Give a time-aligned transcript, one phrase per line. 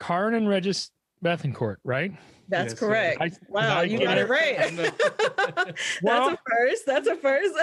[0.00, 0.90] Kahran and Regis
[1.24, 2.12] Bethencourt, right?
[2.48, 3.20] That's yes, correct.
[3.20, 4.72] I, wow, you got it right.
[6.02, 6.86] well, That's a first.
[6.86, 7.54] That's a first.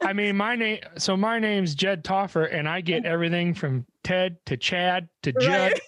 [0.02, 0.80] I mean, my name.
[0.98, 5.72] So my name's Jed Toffer, and I get everything from Ted to Chad to Judd.
[5.72, 5.80] Right.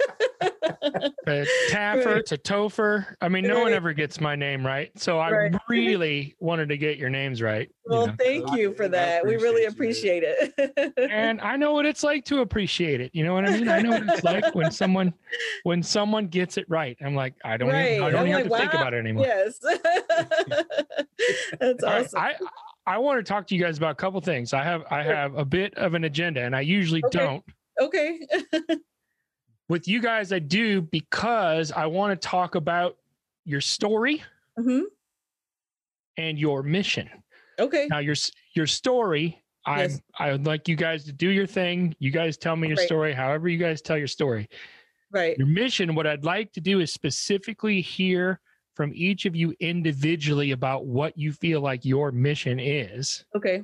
[1.70, 2.26] Taffer right.
[2.26, 3.06] to Topher.
[3.20, 3.62] I mean, no right.
[3.64, 4.90] one ever gets my name right.
[4.98, 5.54] So I right.
[5.68, 7.70] really wanted to get your names right.
[7.84, 8.14] Well, you know?
[8.18, 9.26] thank you for that.
[9.26, 10.92] We really appreciate it.
[11.10, 13.10] and I know what it's like to appreciate it.
[13.14, 13.68] You know what I mean?
[13.68, 15.14] I know what it's like when someone
[15.64, 16.96] when someone gets it right.
[17.04, 18.58] I'm like, I don't even, I don't even like, have to wow.
[18.58, 19.26] think about it anymore.
[19.26, 19.58] Yes.
[21.60, 22.20] That's awesome.
[22.20, 22.34] I,
[22.86, 24.52] I want to talk to you guys about a couple things.
[24.52, 27.18] I have I have a bit of an agenda and I usually okay.
[27.18, 27.44] don't.
[27.80, 28.20] Okay
[29.68, 32.96] with you guys, I do because I want to talk about
[33.44, 34.22] your story
[34.58, 34.82] mm-hmm.
[36.16, 37.08] and your mission.
[37.58, 37.86] Okay.
[37.88, 38.16] Now your
[38.54, 40.00] your story, yes.
[40.18, 41.94] I I would like you guys to do your thing.
[41.98, 42.86] You guys tell me your right.
[42.86, 44.48] story, however you guys tell your story.
[45.10, 45.38] Right.
[45.38, 48.40] Your mission, what I'd like to do is specifically hear
[48.74, 53.24] from each of you individually about what you feel like your mission is.
[53.36, 53.62] Okay.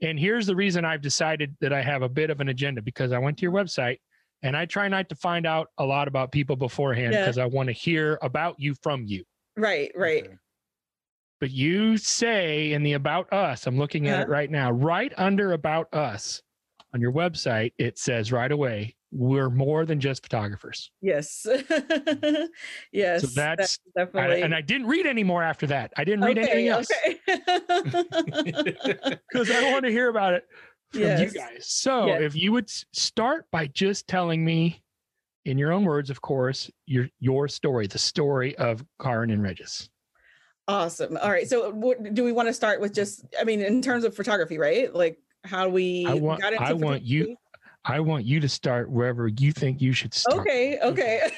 [0.00, 3.10] And here's the reason I've decided that I have a bit of an agenda because
[3.10, 3.98] I went to your website
[4.42, 7.44] and I try not to find out a lot about people beforehand because yeah.
[7.44, 9.24] I want to hear about you from you.
[9.56, 10.28] Right, right.
[11.40, 14.22] But you say in the About Us, I'm looking at uh-huh.
[14.22, 16.42] it right now, right under About Us
[16.94, 20.90] on your website, it says right away, we're more than just photographers.
[21.00, 21.46] Yes.
[22.92, 23.20] yes.
[23.20, 24.36] So that's, that's definitely.
[24.36, 25.92] I, and I didn't read any more after that.
[25.96, 26.88] I didn't read okay, anything else.
[27.26, 29.58] Because okay.
[29.68, 30.46] I want to hear about it
[30.92, 31.20] from yes.
[31.20, 31.66] you guys.
[31.66, 32.22] So yes.
[32.22, 34.82] if you would start by just telling me,
[35.44, 39.88] in your own words, of course, your your story, the story of Kahran and Regis.
[40.68, 41.16] Awesome.
[41.16, 41.48] All right.
[41.48, 43.24] So what, do we want to start with just?
[43.40, 44.94] I mean, in terms of photography, right?
[44.94, 47.36] Like how we I want, got into I want you.
[47.84, 50.40] I want you to start wherever you think you should start.
[50.40, 51.30] Okay, okay.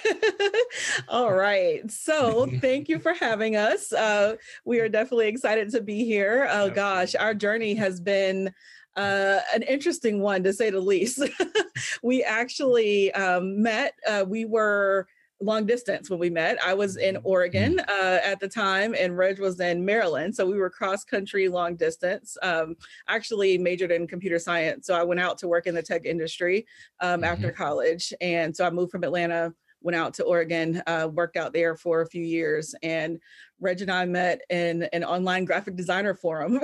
[1.09, 1.91] All right.
[1.91, 3.93] So thank you for having us.
[3.93, 6.47] Uh, we are definitely excited to be here.
[6.51, 8.53] Oh gosh, our journey has been
[8.97, 11.23] uh, an interesting one to say the least.
[12.03, 15.07] we actually um, met, uh, we were
[15.41, 16.59] long distance when we met.
[16.65, 17.27] I was in mm-hmm.
[17.27, 17.91] Oregon mm-hmm.
[17.91, 20.35] uh, at the time, and Reg was in Maryland.
[20.35, 22.37] So we were cross country, long distance.
[22.43, 22.77] Um,
[23.09, 24.87] actually, majored in computer science.
[24.87, 26.67] So I went out to work in the tech industry
[27.01, 27.25] um, mm-hmm.
[27.25, 28.13] after college.
[28.21, 29.53] And so I moved from Atlanta
[29.85, 33.21] went out to Oregon, uh, worked out there for a few years, and
[33.65, 36.61] Reg and I met in an online graphic designer forum.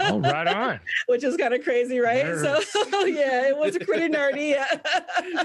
[0.00, 0.80] oh, right on.
[1.06, 2.24] Which is kind of crazy, right?
[2.24, 2.64] Nerds.
[2.64, 4.50] So yeah, it was pretty nerdy.
[4.50, 5.44] Yeah.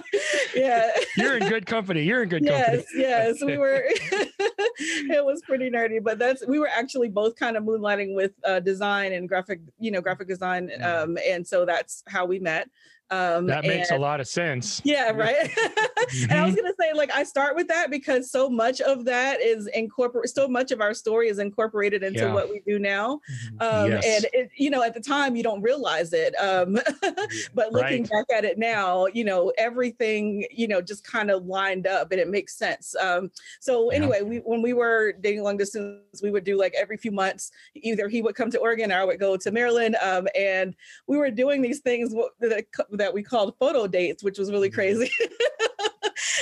[0.56, 0.92] yeah.
[1.18, 2.04] You're in good company.
[2.04, 2.86] You're in good yes, company.
[2.96, 3.44] Yes, yes.
[3.46, 8.16] We were it was pretty nerdy, but that's we were actually both kind of moonlighting
[8.16, 10.72] with uh, design and graphic, you know, graphic design.
[10.82, 12.70] Um, and so that's how we met.
[13.12, 14.82] Um, that makes and, a lot of sense.
[14.84, 15.50] Yeah, right.
[16.30, 16.62] And I was mm-hmm.
[16.62, 20.30] gonna say, like, I start with that because so much of that is incorporate.
[20.30, 22.34] So much of our story is incorporated into yeah.
[22.34, 23.22] what we do now.
[23.54, 23.58] Mm-hmm.
[23.62, 24.06] Um, yes.
[24.06, 26.36] And it, you know, at the time, you don't realize it.
[26.36, 26.74] Um,
[27.54, 28.10] but looking right.
[28.10, 32.20] back at it now, you know, everything, you know, just kind of lined up, and
[32.20, 32.96] it makes sense.
[33.00, 33.98] Um, so yeah.
[33.98, 37.52] anyway, we when we were dating long distance, we would do like every few months.
[37.76, 40.76] Either he would come to Oregon, or I would go to Maryland, um, and
[41.08, 42.66] we were doing these things that
[42.98, 45.12] that we called photo dates, which was really crazy.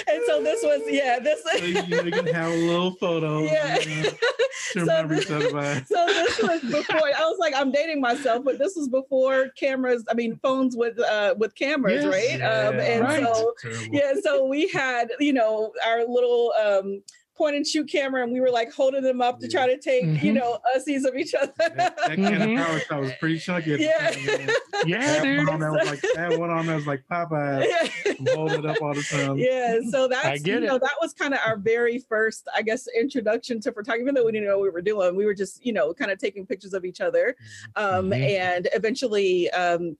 [0.07, 3.79] and so this was yeah this so you, can have a little photo yeah.
[3.79, 4.09] you know,
[4.85, 8.87] so, this, so this was before i was like i'm dating myself but this was
[8.87, 12.39] before cameras i mean phones with uh with cameras yes, right?
[12.39, 13.23] Yeah, um and right.
[13.23, 13.53] so
[13.91, 17.01] yeah so we had you know our little um
[17.35, 20.05] point and shoot camera and we were like holding them up to try to take
[20.05, 20.25] mm-hmm.
[20.25, 22.57] you know ussies of each other that, that kind mm-hmm.
[22.57, 24.49] of power shot was pretty chunky yeah time,
[24.85, 25.47] yeah dude.
[25.47, 28.13] One arm was like that one arm that was like Popeye yeah.
[28.35, 31.39] holding it up all the time yeah so that's you know that was kind of
[31.45, 34.69] our very first I guess introduction to photography even though we didn't know what we
[34.69, 37.35] were doing we were just you know kind of taking pictures of each other
[37.75, 38.13] um, mm-hmm.
[38.13, 39.97] and eventually um,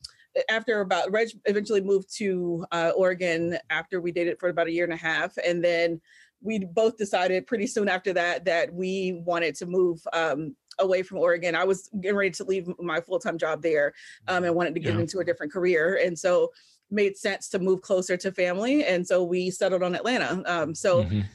[0.50, 4.84] after about Reg eventually moved to uh, Oregon after we dated for about a year
[4.84, 6.02] and a half, and then
[6.44, 11.18] we both decided pretty soon after that that we wanted to move um, away from
[11.20, 11.56] Oregon.
[11.56, 13.94] I was getting ready to leave my full time job there
[14.28, 15.00] um, and wanted to get yeah.
[15.00, 16.00] into a different career.
[16.04, 16.52] And so
[16.92, 18.86] made sense to move closer to family.
[18.86, 20.44] And so we settled on Atlanta.
[20.46, 21.26] Um, so Mhm.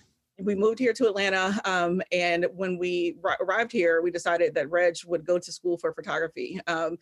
[0.41, 1.61] We moved here to Atlanta.
[1.65, 5.77] Um, and when we ri- arrived here, we decided that Reg would go to school
[5.79, 6.61] for photography.
[6.67, 6.97] Um,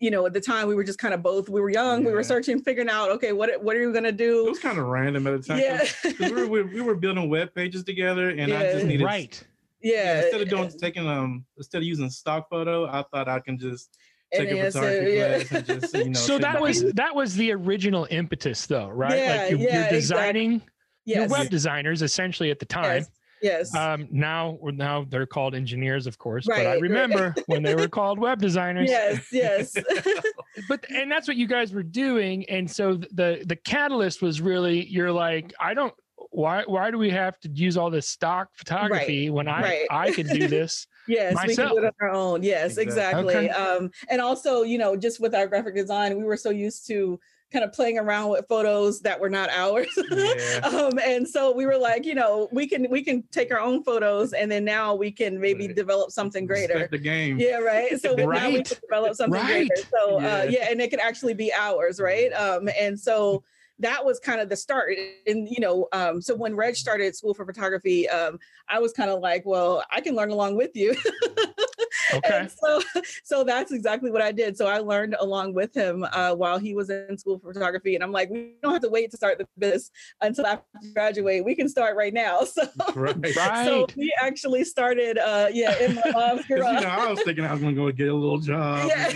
[0.00, 2.12] you know, at the time we were just kind of both, we were young, we
[2.12, 4.46] were searching, figuring out, okay, what, what are you going to do?
[4.46, 5.58] It was kind of random at the time.
[5.60, 5.78] Yeah.
[5.78, 9.42] 'cause we, were, we, we were building web pages together, and I just needed Right.
[9.82, 10.22] yeah.
[10.22, 13.96] instead of doing taking um instead of using stock photo, I thought I can just
[14.32, 15.38] take a yeah, so, photography yeah.
[15.44, 16.12] class and just you know.
[16.18, 19.98] so that was that was the original impetus though right Yeah, like you're, yeah, you're
[19.98, 20.60] exactly.
[21.06, 21.30] Designing you're yes.
[21.30, 23.04] web designers essentially at the time
[23.42, 23.70] yes.
[23.72, 23.74] Yes.
[23.74, 26.80] um now now they're called engineers of course Right, but i right.
[26.80, 29.26] remember when they were called web designers yes.
[29.32, 29.76] Yes.
[30.68, 34.86] but and that's what you guys were doing and so the the catalyst was really
[34.86, 35.94] you're like i don't
[36.30, 39.86] why why do we have to use all this stock photography when i right.
[39.90, 42.42] i can do this Yes, we can do it on our own.
[42.42, 43.24] Yes, Exactly.
[43.24, 43.34] exactly.
[43.34, 43.48] Okay.
[43.50, 47.20] Um, and also, you know, just with our graphic design, we were so used to
[47.54, 49.86] kind of playing around with photos that were not ours.
[50.10, 50.60] Yeah.
[50.68, 53.82] um, and so we were like, you know, we can we can take our own
[53.84, 55.76] photos, and then now we can maybe Right.
[55.76, 56.74] develop something greater.
[56.74, 57.38] Respect the game.
[57.38, 57.98] Yeah, right.
[58.00, 59.68] So now we can develop something Right.
[59.68, 59.82] greater.
[59.96, 60.36] So Yeah.
[60.36, 62.32] uh, yeah, and it could actually be ours, right?
[62.32, 63.44] Um, and so
[63.80, 64.96] that was kind of the start.
[65.26, 68.38] And you know, um, so when Reg started school for photography, um,
[68.68, 70.94] I was kind of like, well, I can learn along with you.
[72.14, 72.82] okay And so,
[73.24, 74.56] so that's exactly what I did.
[74.56, 78.04] So I learned along with him uh, while he was in school for photography, and
[78.04, 79.90] I'm like, we don't have to wait to start the business
[80.20, 81.44] until after we graduate.
[81.44, 82.40] We can start right now.
[82.54, 82.62] So,
[82.94, 83.34] Right.
[83.36, 87.20] right so we actually started, uh, yeah, in my mom's 'Cause, you know, I was
[87.22, 88.90] thinking I was gonna go get a little job.
[88.94, 89.10] Yeah.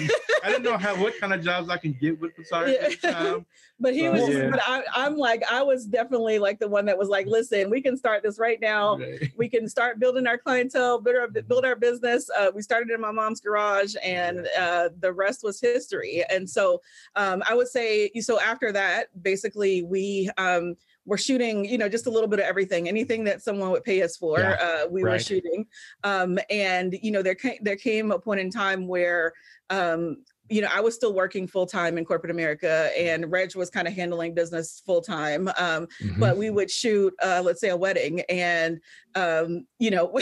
[0.44, 3.46] I didn't know how what kind of jobs I can get with photography time.
[3.80, 4.50] But he So, was, yeah.
[4.50, 7.80] but I, I'm like, I was definitely like the one that was like, listen, we
[7.80, 8.98] can start this right now.
[8.98, 9.32] Right.
[9.36, 12.28] We can start building our clientele, build our, build our business.
[12.36, 16.24] Uh, we started in my mom's garage, and uh, the rest was history.
[16.28, 16.82] And so
[17.14, 20.74] um, I would say, so after that, basically, we um,
[21.08, 24.02] were shooting, you know, just a little bit of everything, anything that someone would pay
[24.02, 25.66] us for, Yeah, uh, we were shooting.
[26.04, 29.32] Um, and you know, there came there came a point in time where
[29.70, 30.18] um,
[30.50, 33.86] you know, I was still working full time in corporate America, and Reg was kind
[33.86, 35.48] of handling business full time.
[35.58, 36.18] Um, Mhm.
[36.18, 38.80] But we would shoot, uh, let's say, a wedding, and
[39.18, 40.18] um, you know,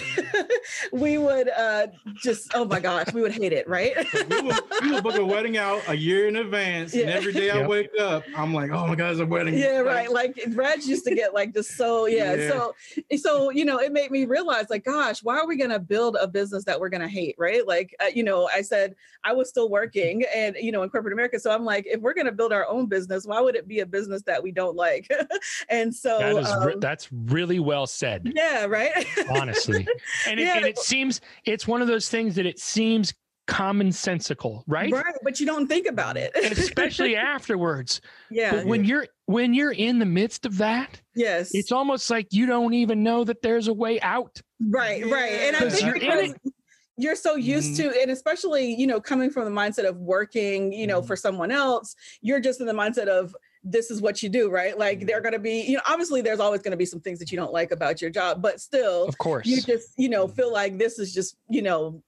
[0.92, 1.88] we would uh,
[2.22, 3.94] just, oh my gosh, we would hate it, right?
[4.26, 7.14] We would, we would book a wedding out a year in advance, and Yeah.
[7.14, 9.56] every day I wake up, I'm like, oh my god, it's a wedding.
[9.56, 10.10] yeah, right.
[10.10, 12.34] Like Reg used to get like just so yeah.
[12.34, 12.48] Yeah.
[12.48, 12.74] So
[13.16, 16.26] so you know, it made me realize like, gosh, why are we gonna build a
[16.26, 17.66] business that we're gonna hate, right?
[17.66, 18.94] Like uh, you know, I said
[19.24, 22.14] I was still working and you know in corporate America, so I'm like, if we're
[22.14, 25.08] gonna build our own business, why would it be a business that we don't like?
[25.68, 28.85] and so that is um, that's really well said yeah, right.
[29.30, 29.86] Honestly.
[30.28, 30.56] And it, Yeah.
[30.56, 33.12] and it seems it's one of those things that it seems
[33.48, 38.00] commonsensical right, right, but you don't think about it, especially afterwards.
[38.30, 42.28] Yeah, but when you're when you're in the midst of that yes, it's almost like
[42.32, 44.40] you don't even know that there's a way out.
[44.60, 45.32] Right, right.
[45.32, 46.52] And I think you're in because
[46.98, 50.86] you're so used to, and especially, you know, coming from the mindset of working, you
[50.86, 51.06] know, Mhm.
[51.06, 53.36] for someone else, you're just in the mindset of
[53.70, 54.78] this is what you do, right?
[54.78, 57.18] Like they're going to be, you know, obviously there's always going to be some things
[57.18, 60.28] that you don't like about your job, but still, of course you just, you know,
[60.28, 62.02] feel like this is just, you know,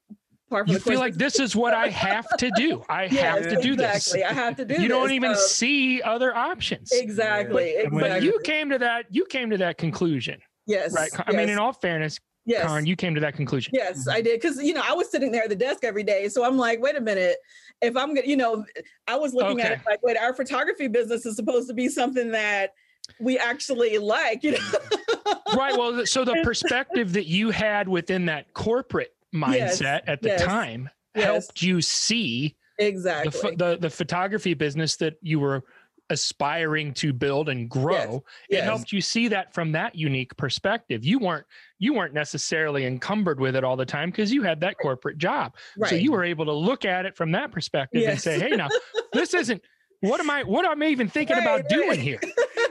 [0.49, 3.47] part of you the feel like this is what i have to do i have
[3.47, 4.15] to do this.
[4.15, 4.25] exactly.
[4.25, 8.01] I have to do this you don't even Um, see other options exactly, But- but
[8.01, 11.59] but you came to that you came to that conclusion yes, right i mean in
[11.59, 12.65] all fairness yes.
[12.65, 14.41] Kahran, you came to that conclusion Yes, I did.
[14.41, 16.31] Cause you know, I was sitting there at the desk every day.
[16.31, 17.37] So I'm like, wait a minute.
[17.81, 18.65] If I'm gonna, you know,
[19.07, 22.33] I was looking at it like, wait, our photography business is supposed to be something
[22.33, 22.73] that
[23.21, 24.59] we actually like, you know.
[25.57, 30.29] right well so the perspective that you had within that corporate Yes, mindset at the
[30.29, 31.25] yes, time yes.
[31.25, 33.31] helped you see exactly.
[33.31, 35.65] pho- the the photography business that you were
[36.11, 38.65] aspiring to build and grow it yes.
[38.65, 41.45] helped you see that from that unique perspective you weren't
[41.79, 45.55] you weren't necessarily encumbered with it all the time because you had that corporate job
[45.77, 45.91] right.
[45.91, 48.69] so you were able to look at it from that perspective and say hey now
[49.13, 49.63] this isn't
[50.01, 52.21] what am i what am i even thinking Right, about doing here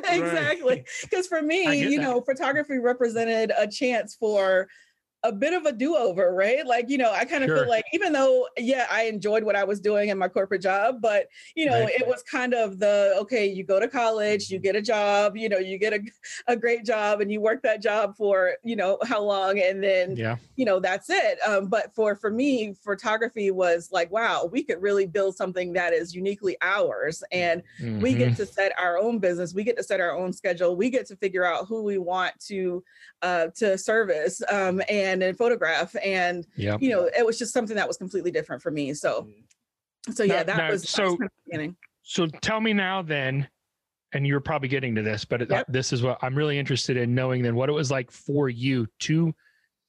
[0.10, 0.86] exactly.
[1.01, 2.03] Because for me, you that.
[2.03, 4.67] know, photography represented a chance for
[5.24, 6.65] a bit of a do-over, right?
[6.65, 7.53] Like, you know, I kind of Sure.
[7.53, 11.01] feel like even though, yeah, I enjoyed what I was doing in my corporate job,
[11.01, 11.88] but you know, Right.
[11.88, 15.50] it was kind of the okay, you go to college, you get a job, you
[15.50, 16.00] know, you get a,
[16.47, 20.17] a great job and you work that job for, you know, how long and then
[20.17, 24.63] yeah you know that's it um, but for for me photography was like wow we
[24.63, 27.62] could really build something that is uniquely ours and
[27.95, 28.15] we Mhm.
[28.15, 31.05] get to set our own business we get to set our own schedule we get
[31.05, 32.83] to figure out who we want to
[33.21, 36.81] uh, to service um, and and photograph and Yep.
[36.81, 39.27] you know it was just something that was completely different for me so
[40.11, 42.61] so yeah Now- that now, was that so- was kind of the beginning So tell
[42.61, 43.47] me now then,
[44.13, 45.65] and you're probably getting to this, but Yep.
[45.67, 48.87] this is what I'm really interested in knowing then what it was like for you
[49.01, 49.33] to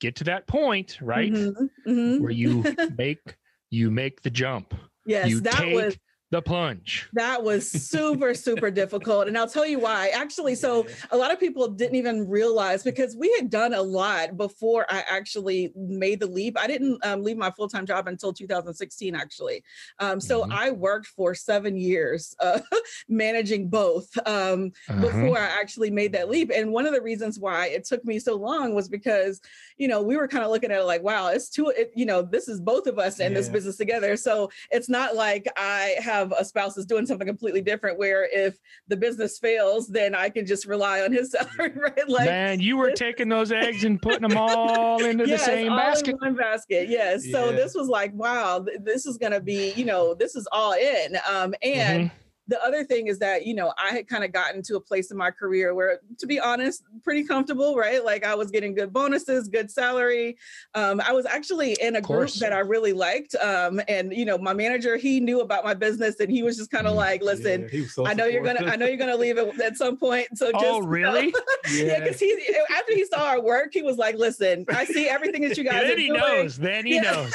[0.01, 1.33] get to that point, right?
[1.33, 2.21] Mhm, mhm.
[2.21, 2.63] Where you
[2.99, 3.37] make
[3.71, 4.75] you make the jump.
[5.07, 5.97] yes, you that take was
[6.31, 7.09] the plunge.
[7.15, 10.09] that was super super difficult, and I'll tell you why.
[10.09, 14.37] Actually, so a lot of people didn't even realize because we had done a lot
[14.37, 16.59] before I actually made the leap.
[16.59, 19.65] I didn't um, leave my full time job until 2016, actually.
[20.01, 20.49] Um, so Mhm.
[20.51, 22.61] I worked for seven years uh,
[23.09, 24.09] managing both.
[24.27, 25.01] Um, Uh-huh.
[25.01, 26.51] before I actually made that leap.
[26.55, 29.41] And one of the reasons why it took me so long was because,
[29.77, 32.05] you know, we were kind of looking at it like, wow, it's two, it, you
[32.07, 34.17] know, this is both of us in this business together.
[34.17, 38.57] So it's not like I have a spouse that's doing something completely different where if
[38.89, 42.09] the business fails, then I can just rely on his salary, right?
[42.09, 45.73] Like, Man, you were taking those eggs and putting them all into yes, the same
[45.73, 46.09] all basket.
[46.11, 46.89] in one basket.
[46.89, 47.31] Yes.
[47.31, 50.73] So this was like, wow, this is going to be, you know, this is all
[50.73, 51.17] in.
[51.29, 52.11] Um, and Mhm.
[52.49, 55.11] The other thing is that you know i had kind of gotten to a place
[55.11, 58.93] in my career where to be honest pretty comfortable right like i was getting good
[58.93, 60.37] bonuses good salary
[60.75, 64.37] um, i was actually in a group that i really liked um, and you know
[64.39, 66.97] my manager he knew about my business and he was just kind of Mm.
[66.97, 68.65] like listen Yeah, so I know you're gonna.
[68.65, 70.27] I know you're gonna leave it at some point.
[70.39, 71.27] So just Oh, really?
[71.71, 71.99] yeah, yeah.
[72.01, 72.31] because he
[72.75, 75.83] after he saw our work, he was like, "Listen, I see everything that you guys
[75.83, 76.57] then he doing." knows.
[76.57, 77.03] Then he Yeah.
[77.13, 77.33] knows.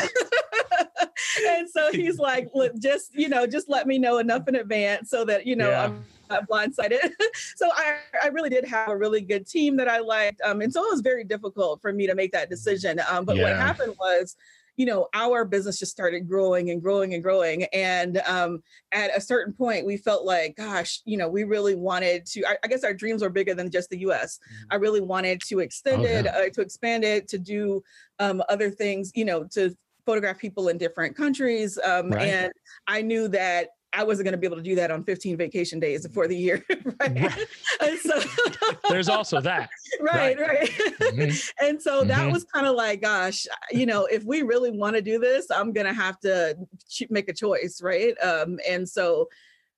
[1.47, 2.49] And so he's like,
[2.79, 5.85] just you know, just let me know enough in advance so that you know Yeah.
[5.85, 7.11] I'm not blindsided.
[7.55, 10.71] so I, I really did have a really good team that I liked, um, and
[10.71, 12.99] so it was very difficult for me to make that decision.
[13.09, 14.35] Um, but what happened was.
[14.75, 17.65] You know, our business just started growing and growing and growing.
[17.65, 22.25] And um, at a certain point, we felt like, gosh, you know, we really wanted
[22.31, 22.43] to.
[22.43, 24.39] I, I guess our dreams were bigger than just the U.S.
[24.71, 26.31] I really wanted to extend Oh, it, yeah.
[26.31, 27.83] uh, to expand it, to do
[28.17, 31.77] um, other things, you know, to photograph people in different countries.
[31.83, 32.27] Um, Right.
[32.27, 32.51] And
[32.87, 35.79] I knew that I wasn't going to be able to do that on 15 vacation
[35.79, 36.63] days for the year.
[36.99, 37.47] Right.
[37.81, 37.99] Right.
[37.99, 38.21] So,
[38.89, 39.69] There's also that.
[39.99, 40.69] right, right.
[40.69, 41.51] Mhm.
[41.61, 42.31] and so that Mhm.
[42.33, 45.73] was kind of like, gosh, you know, if we really want to do this, I'm
[45.73, 46.55] going to have to
[46.89, 47.81] ch- make a choice.
[47.83, 48.15] Right.
[48.23, 49.27] Um, and so,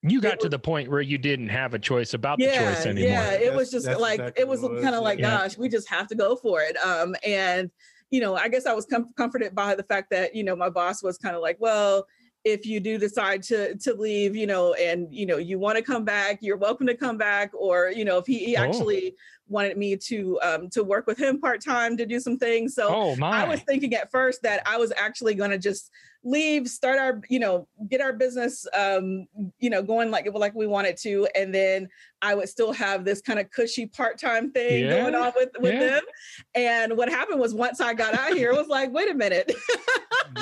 [0.02, 2.86] You It got to the point where you didn't have a choice about the choice
[2.86, 3.10] anymore.
[3.10, 5.38] yeah, it was just like exactly it was what kind of like, yeah.
[5.38, 6.76] gosh, we just have to go for it.
[6.76, 7.70] Um, and
[8.16, 10.70] you know, I guess I was com- comforted by the fact that you know my
[10.70, 12.06] boss was kind of like, well,
[12.44, 15.82] if you do decide to to leave, you know, and you know you want to
[15.84, 17.50] come back, you're welcome to come back.
[17.52, 18.62] Or you know, if he, he Oh.
[18.62, 19.14] actually
[19.48, 22.88] wanted me to um, to work with him part time to do some things, so
[22.88, 23.16] Oh.
[23.22, 25.90] I was thinking at first that I was actually going to just
[26.24, 29.26] leave, start our, you know, get our business, um,
[29.60, 31.88] you know, going like like we wanted to, and then
[32.20, 35.74] I would still have this kind of cushy part time thing going on with with
[35.74, 35.80] yeah.
[35.80, 36.02] them.
[36.54, 39.52] And what happened was once I got out here, it was like, wait a minute,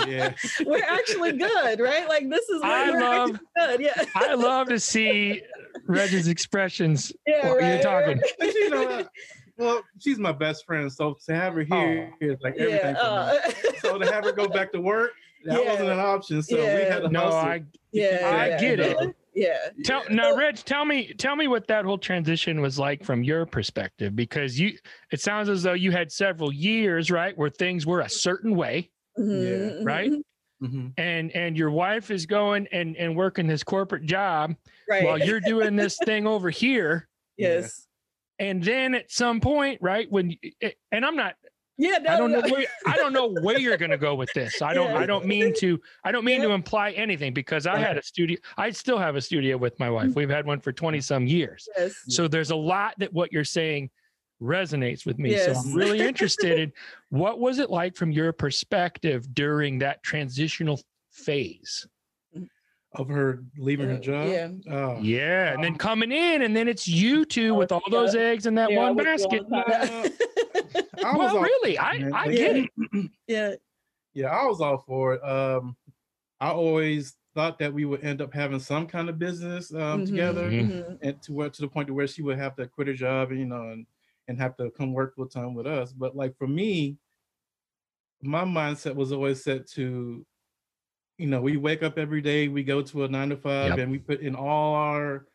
[0.07, 0.33] yeah.
[0.65, 2.09] we're actually good, right?
[2.09, 5.43] Like this is I love- good, yeah, I love to see
[5.87, 7.13] Reggie's expressions.
[7.27, 8.21] yeah, you right, talking?
[8.41, 8.94] right.
[8.97, 9.11] But
[9.47, 9.75] you know, what?
[9.77, 12.95] well, she's my best friend, so to have her here is like everything.
[12.97, 13.69] yeah, for me.
[13.69, 15.13] uh, So to have her go back to work,
[15.45, 15.71] that Yeah.
[15.71, 16.43] wasn't an option.
[16.43, 16.93] So we Yeah.
[16.93, 17.27] had to No.
[17.29, 18.97] I yeah, I yeah, get it.
[19.35, 19.83] yeah, Yeah.
[19.85, 20.57] tell now, Reg.
[20.57, 24.77] Tell me, tell me what that whole transition was like from your perspective, because you.
[25.13, 28.91] It sounds as though you had several years, right, where things were a certain way,
[29.19, 30.11] Mhm, right?
[30.11, 30.23] mhm,
[30.63, 30.93] Mhm.
[30.97, 34.55] and and your wife is going and and working this corporate job
[34.89, 35.05] Right.
[35.05, 37.09] while you're doing this thing over here.
[37.37, 37.87] yes.
[38.39, 41.35] And then at some point, right, when eh, and I'm not
[41.77, 41.99] Yeah.
[41.99, 44.63] No, I don't know where I don't know where you're going to go with this.
[44.63, 44.99] I don't Yeah.
[44.99, 46.49] I don't mean to I don't mean Yeah.
[46.49, 48.39] to imply anything because I had a studio.
[48.57, 50.11] I still have a studio with my wife.
[50.11, 50.17] Mm.
[50.17, 51.69] We've had one for 20 some years.
[51.77, 51.95] Yes.
[52.09, 53.91] So there's a lot that what you're saying
[54.43, 55.31] resonates with me.
[55.31, 55.47] Yes.
[55.47, 56.73] So I'm really interested in
[57.11, 61.87] what was it like from your perspective during that transitional phase?
[62.95, 64.29] Of her leaving her job.
[64.29, 64.49] yeah.
[64.71, 64.99] Oh.
[65.01, 68.55] Yeah, and then coming in and then it's you two with all those eggs in
[68.55, 69.43] that Yeah, one basket.
[69.53, 72.13] I was Well, really, I man.
[72.15, 73.11] I get it.
[73.27, 73.55] yeah.
[74.15, 75.25] Yeah, I was all for it.
[75.25, 75.77] Um,
[76.41, 80.07] I always thought that we would end up having some kind of business um, Mhm,
[80.07, 80.71] together, Mhm.
[80.71, 80.99] mhm.
[81.03, 83.31] and to where to the point to where she would have to quit her job,
[83.31, 83.87] and, you know, and
[84.29, 85.93] and have to come work full time with us.
[85.93, 86.97] But like for me,
[88.23, 90.25] my mindset was always set to,
[91.19, 93.79] you know, we wake up every day, we go to a nine to five, Yep.
[93.79, 95.27] and we put in all our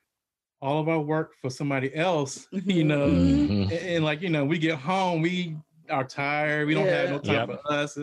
[0.62, 3.62] all of our work for somebody else, you Mhm, know, mhm.
[3.64, 5.56] and, and, like you know we get home we
[5.90, 7.62] are tired we don't have no time Yep.
[7.64, 7.98] for us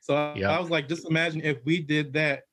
[0.00, 0.50] so I- Yep.
[0.50, 2.44] i was like just imagine if we did that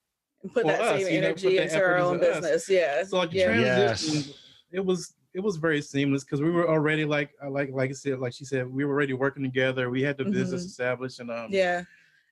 [0.54, 2.42] Put For that us, same you know, energy into our own into us.
[2.42, 2.70] business.
[2.70, 3.04] Yeah.
[3.04, 3.46] so like the yeah.
[3.48, 4.40] transition Yes.
[4.72, 7.94] it was it was very seamless because we were already like I like like i
[7.94, 10.68] said like she said we were already working together we had the business Mhm.
[10.68, 11.84] established and um Yeah.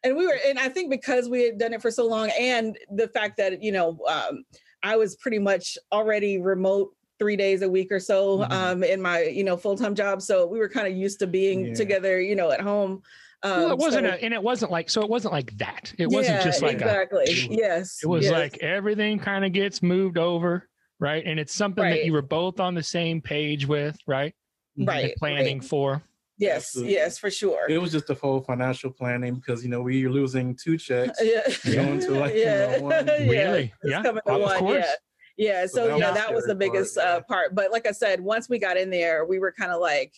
[0.04, 2.78] And we were, and I think because we had done it for so long, and
[2.92, 4.44] the fact that you know, um,
[4.84, 8.52] I was pretty much already remote three days a week or so Mhm.
[8.52, 10.22] um, in my you know full time job.
[10.22, 11.74] So we were kind of used to being Yeah.
[11.76, 13.02] together, you know, at home.
[13.44, 15.02] Um, well, it wasn't so- a, and it wasn't like so.
[15.04, 15.94] It wasn't like that.
[15.98, 16.86] It wasn't just like a.
[16.86, 17.48] exactly.
[17.50, 18.00] yes.
[18.04, 18.32] It was yes.
[18.34, 20.68] like everything kind of gets moved over,
[21.00, 21.24] right?
[21.26, 24.34] And it's something that you were both on the same page with, right?
[24.78, 25.16] Right.
[25.18, 26.02] Planning for.
[26.44, 26.94] Yes, Absolutely.
[26.94, 27.70] yes, for sure.
[27.70, 31.20] It was just a full financial planning because you know we are losing two checks.
[31.24, 31.42] yeah.
[31.74, 33.74] Going to, like, you know, one- Yeah, Really?
[33.82, 34.86] it's Yeah, coming to of one, course.
[34.86, 34.94] Yeah.
[35.36, 35.66] Yeah.
[35.66, 37.04] So, So that yeah, was that was the scary part, biggest yeah.
[37.04, 37.56] uh, part.
[37.56, 40.14] But like I said, once we got in there, we were kind of like,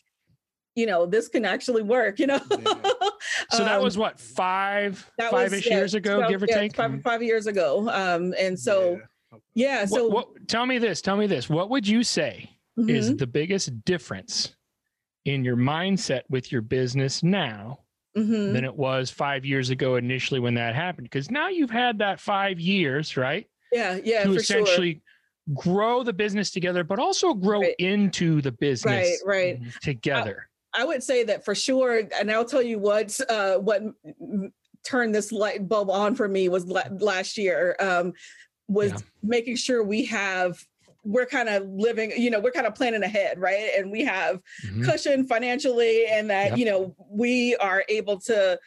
[0.75, 2.39] you know, this can actually work, you know.
[3.51, 6.44] So that Um, was what five, that five was, ish yeah, years ago, twelve- give
[6.44, 6.75] or yeah, take.
[6.75, 7.89] Five, five years ago.
[7.89, 9.00] Um, and so
[9.53, 9.86] yeah, Yeah.
[9.86, 11.01] so what, what, tell me this.
[11.01, 11.50] Tell me this.
[11.50, 14.55] What would you say mhm, is the biggest difference
[15.25, 17.79] in your mindset with your business now
[18.15, 18.53] mhm.
[18.53, 21.05] than it was five years ago initially when that happened?
[21.05, 23.48] Because now you've had that five years, right?
[23.72, 24.62] yeah, yeah, to for sure.
[24.62, 25.01] essentially
[25.53, 27.75] grow the business together, but also grow Right.
[27.77, 29.60] into the business right.
[29.60, 29.74] right.
[29.82, 30.48] together.
[30.74, 33.82] I would say that for sure, and I'll tell you what uh, what
[34.86, 38.13] turned this light bulb on for me was la- last year um,
[38.67, 38.98] was Yeah.
[39.24, 40.63] making sure we have
[41.06, 43.70] we're kind of living, you know, we're kind of planning ahead, right?
[43.78, 44.84] And we have Mhm.
[44.84, 46.58] cushion financially, and that Yep.
[46.60, 48.60] you know we are able to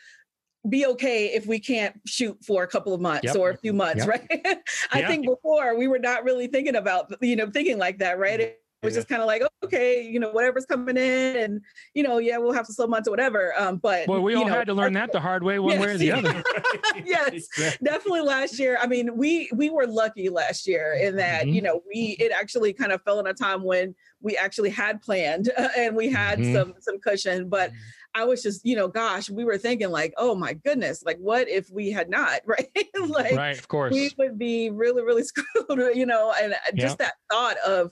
[0.68, 3.37] be okay if we can't shoot for a couple of months Yep.
[3.37, 4.09] or a few months, Yep.
[4.09, 4.30] right?
[4.92, 5.09] I Yeah.
[5.09, 8.57] think before we were not really thinking about, you know, thinking like that, right?
[8.82, 8.99] Was Yeah.
[8.99, 11.61] just kind of like, okay, you know, whatever's coming in, and
[11.94, 13.52] you know, yeah, we'll have to slow months or whatever.
[13.58, 15.88] Um, but Well, we all know, had to learn that the hard way, one way
[15.94, 16.42] or the other.
[17.04, 17.49] Yes.
[17.82, 21.54] Definitely last year i mean we we were lucky last year in that Mhm.
[21.54, 25.00] you know we it actually kind of fell in a time when we actually had
[25.00, 26.52] planned and we had Mhm.
[26.54, 27.70] some some cushion but
[28.14, 31.49] i was just you know gosh we were thinking like oh my goodness like what
[31.49, 32.68] if we had not right
[33.08, 33.92] like right, of course.
[33.92, 37.90] we would be really really screwed you know and uh, just that thought of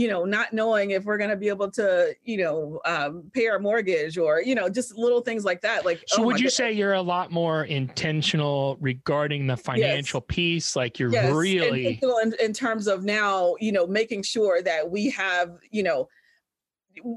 [0.00, 3.46] you know not knowing if we're going to be able to you know um, pay
[3.48, 6.44] our mortgage or you know just little things like that like So oh would you
[6.44, 6.56] goodness.
[6.56, 10.74] say you're a lot more intentional regarding the financial piece?
[10.74, 15.10] Like you're yes, really in, in terms of now, you know, making sure that we
[15.10, 16.08] have, you know,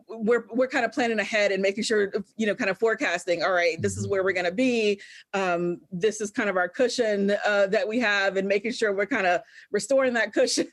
[0.08, 3.44] we're we're kind of planning ahead and making sure, you know, kind of forecasting.
[3.44, 5.02] All right, this is where we're going to be.
[5.34, 9.06] Um, this is kind of our cushion uh, that we have, and making sure we're
[9.06, 10.68] kind of restoring that cushion,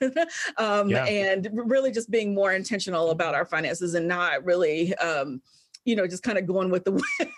[0.58, 1.04] um, Yeah.
[1.06, 4.94] and really just being more intentional about our finances and not really.
[4.96, 5.40] Um,
[5.86, 7.32] you know, just kind of going with the wind.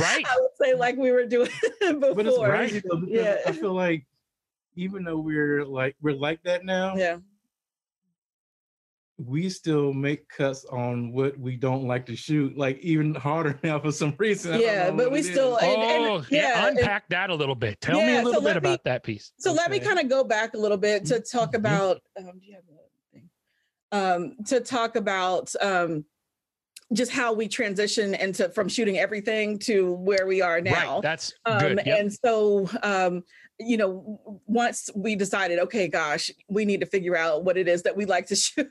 [0.00, 0.24] right.
[0.26, 2.14] I would say like we were doing before.
[2.14, 2.82] But it's Right.
[3.06, 3.36] Yeah.
[3.46, 4.06] I feel like
[4.74, 7.18] even though we're like we're like that now, Yeah.
[9.18, 13.78] We still make cuts on what we don't like to shoot, like even harder now
[13.78, 14.60] for some reason.
[14.60, 15.62] Yeah, but we still- is.
[15.62, 16.66] and- and- oh, yeah, yeah.
[16.68, 17.80] and- Unpack that a little bit.
[17.80, 19.32] Tell me a little let bit me- about that piece.
[19.38, 21.58] So let me kind of go back a little bit to talk Mhm.
[21.58, 22.02] about.
[22.18, 22.74] Um, do you have the
[23.12, 23.30] thing?
[23.92, 26.04] Um, to talk about um,
[26.92, 30.94] just how we transition into from shooting everything to where we are now.
[30.96, 31.02] Right.
[31.02, 31.82] That's Um, good.
[31.86, 32.00] Yep.
[32.00, 33.22] And so, um,
[33.60, 37.82] you know, once we decided, okay, gosh, we need to figure out what it is
[37.84, 38.68] that we like to shoot,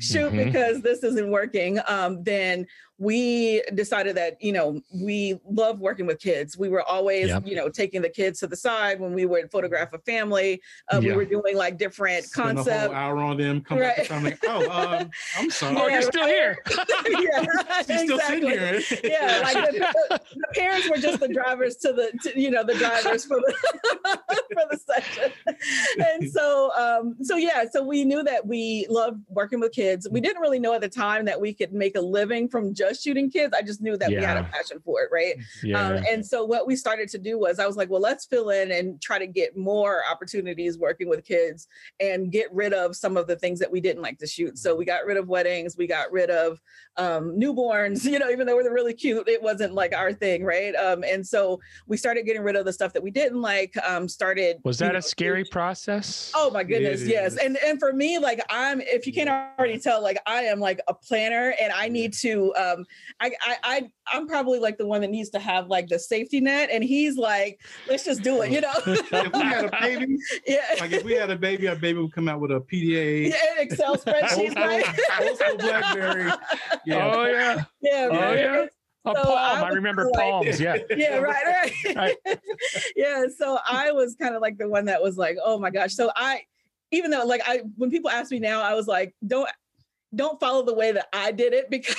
[0.00, 0.44] shoot Mhm.
[0.44, 1.78] because this isn't working.
[1.86, 2.66] Um, then
[2.98, 6.56] we decided that you know we love working with kids.
[6.56, 7.46] We were always, Yep.
[7.46, 10.62] you know, taking the kids to the side when we would photograph a family.
[10.90, 14.06] Uh, We were doing like different Spend a whole hour on them, come back Right.
[14.06, 15.76] to like, oh, um, I'm sorry.
[15.78, 16.56] oh, you're still here.
[17.08, 17.44] yeah,
[17.86, 19.00] She's still sitting exactly.
[19.00, 19.12] here.
[19.12, 22.74] Yeah, like the, the parents were just the drivers to the, to, you know, the
[22.74, 23.54] drivers for the
[24.54, 25.32] for the session.
[25.98, 30.08] And so, um, so yeah, so we knew that we loved working with kids.
[30.10, 32.85] We didn't really know at the time that we could make a living from just
[32.94, 33.54] shooting kids.
[33.56, 35.36] I just knew that we had a passion for it, right?
[35.62, 35.80] yeah.
[35.80, 38.50] Um, and so what we started to do was I was like, well, let's fill
[38.50, 41.68] in and try to get more opportunities working with kids
[42.00, 44.58] and get rid of some of the things that we didn't like to shoot.
[44.58, 46.60] So we got rid of weddings, we got rid of
[46.98, 50.74] um, newborns, you know, even though they're really cute, it wasn't like our thing, right?
[50.74, 53.74] Um, and so we started getting rid of the stuff that we didn't like.
[53.86, 56.32] Um, started Was you that know, a scary process?
[56.34, 57.32] Oh my goodness, It yes.
[57.32, 57.38] is.
[57.38, 60.80] And and for me, like I'm if you can't already tell, like I am like
[60.88, 62.84] a planner and I need to um
[63.20, 66.40] I I, I I'm probably like the one that needs to have like the safety
[66.40, 68.70] net and he's like, let's just do it, you know?
[68.86, 70.60] if we had a baby, yeah.
[70.80, 73.30] like if we had a baby, our baby would come out with a PDA.
[73.30, 74.84] yeah, Excel spreadsheets, Old right?
[74.84, 76.30] school- old school BlackBerry.
[76.86, 77.12] Yeah.
[77.14, 77.64] Oh yeah.
[77.82, 78.66] yeah, Oh yeah.
[79.04, 79.38] A So palm.
[79.38, 80.60] I I, remember like- palms.
[80.60, 80.76] Yeah.
[80.96, 82.16] yeah, right, right.
[82.96, 85.94] yeah, so I was kind of like the one that was like, oh my gosh.
[85.94, 86.42] So I,
[86.90, 89.48] even though like I, when people ask me now, I was like, don't,
[90.14, 91.96] don't follow the way that I did it because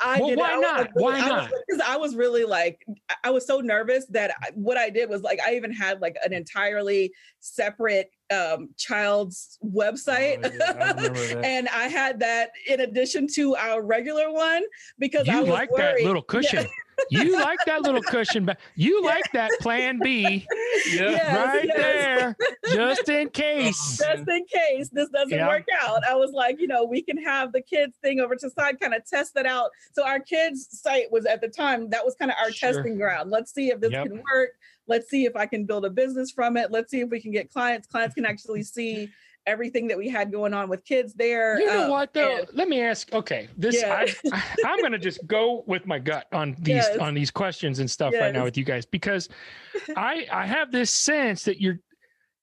[0.00, 0.60] I well, did why it.
[0.60, 0.80] not?
[0.80, 1.50] Like, really, why not?
[1.66, 2.84] Because I, I was really like,
[3.24, 6.16] I was so nervous that I, what I did was like, I even had like
[6.24, 10.40] an entirely separate um, child's website.
[10.44, 14.62] Oh, yeah, I and I had that in addition to our regular one
[14.98, 15.98] because you I was like worried.
[15.98, 16.64] that little cushion.
[16.64, 16.68] Yeah.
[17.10, 20.46] You like that little cushion, but you like that plan B
[20.86, 21.10] Yeah.
[21.10, 21.76] Yes, right yes.
[21.76, 22.36] there,
[22.74, 23.98] just in case.
[23.98, 25.48] just in case this doesn't Yeah.
[25.48, 26.04] work out.
[26.04, 28.78] I was like, you know, we can have the kids thing over to the side,
[28.80, 29.70] kind of test that out.
[29.92, 32.72] So our kids site was at the time, that was kind of our Sure.
[32.72, 33.30] testing ground.
[33.30, 34.06] Let's see if this Yep.
[34.06, 34.50] can work.
[34.86, 36.70] Let's see if I can build a business from it.
[36.70, 37.86] Let's see if we can get clients.
[37.86, 39.08] Clients can actually see
[39.46, 41.58] everything that we had going on with kids there.
[41.58, 42.38] You know Um, what though?
[42.38, 43.12] and- Let me ask.
[43.12, 44.06] Okay, this Yeah.
[44.32, 46.96] I, am gonna just go with my gut on these Yes.
[46.98, 49.28] on these questions and stuff right now with you guys because
[49.96, 51.78] I I have this sense that you're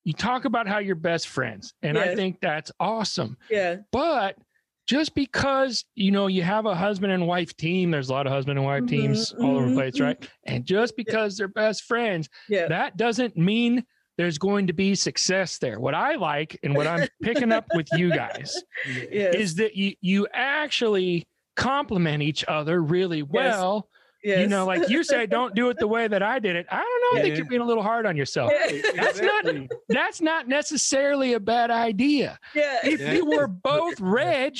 [0.04, 3.36] you talk about how you're best friends and I think that's awesome.
[3.50, 4.36] yeah, But
[4.86, 8.32] just because you know you have a husband and wife team, there's a lot of
[8.32, 10.28] husband and wife Mhm, teams all over the mhm, place, right?
[10.44, 12.68] And just because they're best friends, yeah.
[12.68, 13.84] that doesn't mean
[14.18, 15.80] there's going to be success there.
[15.80, 18.62] What I like and what I'm picking up with you guys
[19.10, 19.34] Yes.
[19.34, 21.26] is that you you actually
[21.56, 23.88] complement each other really well.
[24.22, 24.40] yes.
[24.40, 26.66] You know, like you say, don't do it the way that I did it.
[26.70, 27.18] I don't know.
[27.18, 27.36] I think Yeah.
[27.38, 28.52] you're being a little hard on yourself.
[28.52, 28.82] Yeah.
[28.94, 29.44] That's not-
[29.88, 32.38] That's not necessarily a bad idea.
[32.54, 32.78] yeah.
[32.84, 33.12] If Yeah.
[33.14, 34.58] you were both Reg,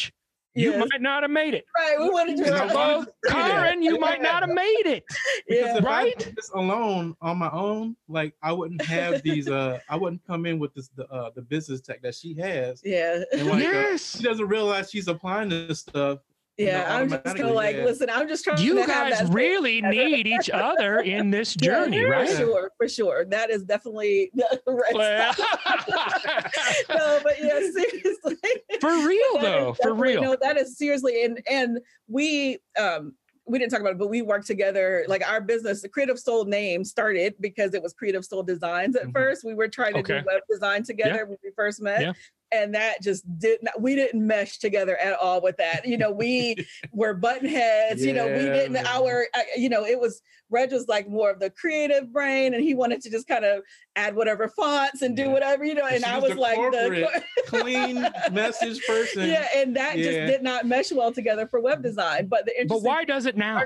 [0.59, 0.87] you Yes.
[0.91, 1.65] might not have made it.
[1.77, 1.97] right.
[1.99, 3.75] We wanted to If I you're both to say that.
[3.75, 5.05] Kahran, you might not have made it.
[5.49, 5.77] Because Yeah.
[5.79, 6.19] if I Right?
[6.19, 9.49] did this alone on my own, like I wouldn't have these.
[9.49, 12.83] Uh, I wouldn't come in with this the uh, the business tech that she has.
[12.85, 13.23] Yeah.
[13.33, 14.17] And like, uh, Yes.
[14.17, 16.19] she doesn't realize she's applying this stuff.
[16.59, 16.81] Yeah.
[16.81, 17.85] know, I'm just gonna like, yeah.
[17.85, 21.31] listen, I'm just trying You to have guys that same- really need each other in
[21.31, 22.29] this Yeah, journey, for right?
[22.37, 23.25] sure, for sure.
[23.27, 25.35] That is definitely the right Well,
[26.89, 28.37] no, but yeah, seriously.
[28.81, 30.23] for real though, for real.
[30.23, 33.15] No, that is seriously, and and we um
[33.47, 35.05] we didn't talk about it, but we worked together.
[35.09, 39.07] Like our business, the Creative Soul name started because it was Creative Soul Designs at
[39.07, 39.13] Mhm.
[39.15, 39.43] first.
[39.45, 40.21] We were trying to Okay.
[40.21, 42.03] do web design together when we first met.
[42.03, 42.13] Yeah.
[42.51, 45.87] And that just did not, we didn't mesh together at all with that.
[45.87, 48.87] You know, we were button heads, you know, we didn't, man.
[48.87, 52.63] our, uh, you know, it was, Reg was like more of the creative brain and
[52.63, 53.63] he wanted to just kind of
[53.97, 55.33] add whatever fonts and do Yeah.
[55.33, 59.29] whatever, you know, And and I was was the like the, Clean message person.
[59.29, 62.27] yeah, and that just did not mesh well together for web design.
[62.27, 63.65] But the But why does it now?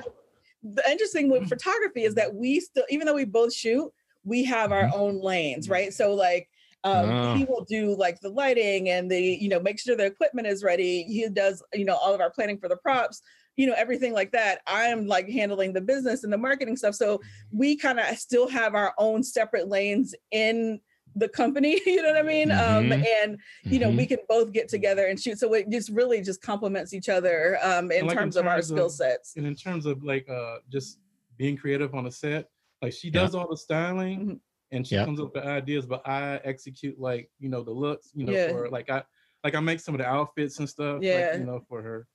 [0.62, 1.48] the interesting with mm.
[1.48, 3.92] photography is that we still, even though we both shoot,
[4.24, 5.00] we have our mm-hmm.
[5.00, 5.72] own lanes, mm-hmm.
[5.72, 5.94] right?
[5.94, 6.48] So like.
[6.84, 7.36] Um, Ah.
[7.36, 10.64] he will do like the lighting and the you know make sure the equipment is
[10.64, 13.22] ready he does you know all of our planning for the props
[13.56, 17.20] you know everything like that i'm like handling the business and the marketing stuff so
[17.52, 20.80] we kind of still have our own separate lanes in
[21.14, 22.58] the company you know what i mean um
[22.90, 23.06] Mhm.
[23.22, 23.96] and you know Mhm.
[23.98, 27.58] we can both get together and shoot so it just really just complements each other
[27.62, 30.56] um in like, in terms of our skill sets And in terms of like uh
[30.68, 30.98] just
[31.38, 32.50] being creative on a set,
[32.82, 33.20] like she Yeah.
[33.22, 34.40] does all the styling Mhm.
[34.72, 35.04] And she Yeah.
[35.04, 38.48] comes up with ideas, but I execute like you know the looks, you know, Yeah.
[38.50, 39.02] for like I
[39.44, 41.30] like I make some of the outfits and stuff, Yeah.
[41.32, 42.06] like, you know, for her.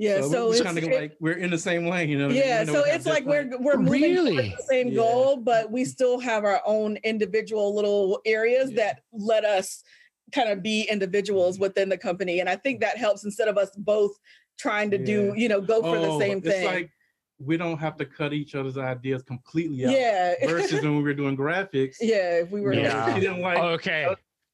[0.00, 2.18] yeah so, so, we're it's kind of it- like we're in the same lane, you
[2.18, 2.28] know.
[2.28, 4.48] yeah even though so it's like we're we're moving towards Really?
[4.48, 4.94] the same Yeah.
[4.96, 8.76] goal but we still have our own individual little areas Yeah.
[8.86, 9.84] that let us
[10.32, 11.62] kind of be individuals mm-hmm.
[11.62, 14.18] within the company and i think that helps instead of us both
[14.58, 16.90] trying to do you know go for the Oh, same it's thing like
[17.38, 19.92] we don't have to cut each other's ideas completely out.
[19.92, 21.96] yeah Versus when we were doing graphics.
[22.00, 23.12] yeah if we were Yeah.
[23.14, 23.58] She didn't like.
[23.58, 24.06] Okay.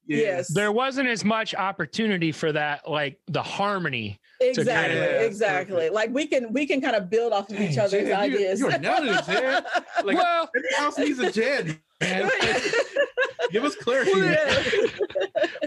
[0.07, 0.17] yeah.
[0.17, 4.19] yes There wasn't as much opportunity for that, like the harmony.
[4.41, 5.93] exactly Yeah, that's exactly perfect.
[5.93, 8.59] like we can we can kind of build off of each other's Jed, you- ideas
[8.59, 9.63] you're nailing it, Jed.
[10.03, 12.29] Like, well, Every house needs a Jed, man.
[13.51, 14.11] Give us clarity.
[14.15, 14.63] Yeah.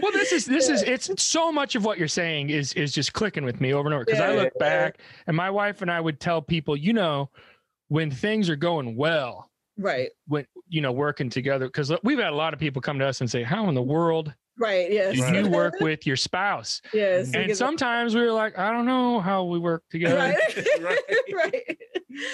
[0.05, 3.13] Well, this is this is it's so much of what you're saying is is just
[3.13, 4.43] clicking with me over and over because I Yeah.
[4.43, 7.31] look back and my wife and I would tell people, you know,
[7.87, 12.35] when things are going well, right when you know working together, because we've had a
[12.35, 15.35] lot of people come to us and say, "How in the world right yes do
[15.35, 19.43] you work with your spouse?" yes And sometimes we were like, "I don't know how
[19.45, 20.37] we work together," right
[20.81, 20.99] Right.
[21.33, 21.77] right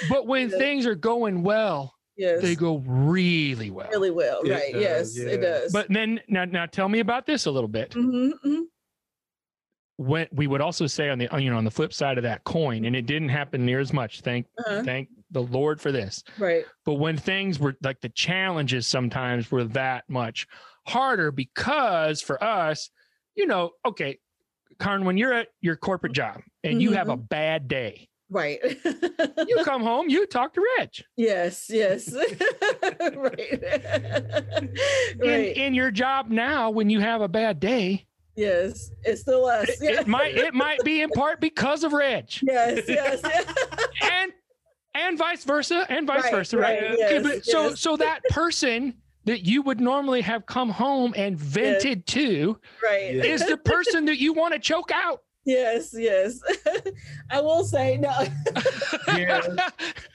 [0.09, 0.57] but when Yeah.
[0.57, 3.89] things are going well, yes they go really well.
[3.89, 7.25] really well It right does, yes it does But then now, now tell me about
[7.25, 7.91] this a little bit.
[7.91, 8.61] Mhm, mhm.
[9.97, 12.43] when we would also say on the you know on the flip side of that
[12.43, 14.83] coin and it didn't happen near as much thank Uh-huh.
[14.83, 19.63] thank the lord for this right but when things were like the challenges sometimes were
[19.65, 20.47] that much
[20.87, 22.89] harder because for us
[23.35, 24.17] you know okay
[24.79, 28.59] Kahran, when you're at your corporate job and you have a bad day right
[29.47, 32.11] you come home you talk to Reg yes yes
[32.99, 34.73] right in,
[35.19, 39.67] right in your job now when you have a bad day Yes, it's still us.
[39.69, 39.99] It, Yeah.
[40.01, 42.29] it might it might be in part because of Reg.
[42.41, 43.21] yes, yes.
[44.09, 44.31] and
[44.95, 47.81] and vice versa and vice Right, versa right, right, Okay, yes, but so yes.
[47.81, 53.15] so that person that you would normally have come home and vented to right.
[53.15, 56.39] Is the person that you want to choke out Yes, yes.
[57.31, 58.11] I will say no.
[59.17, 59.41] Yeah.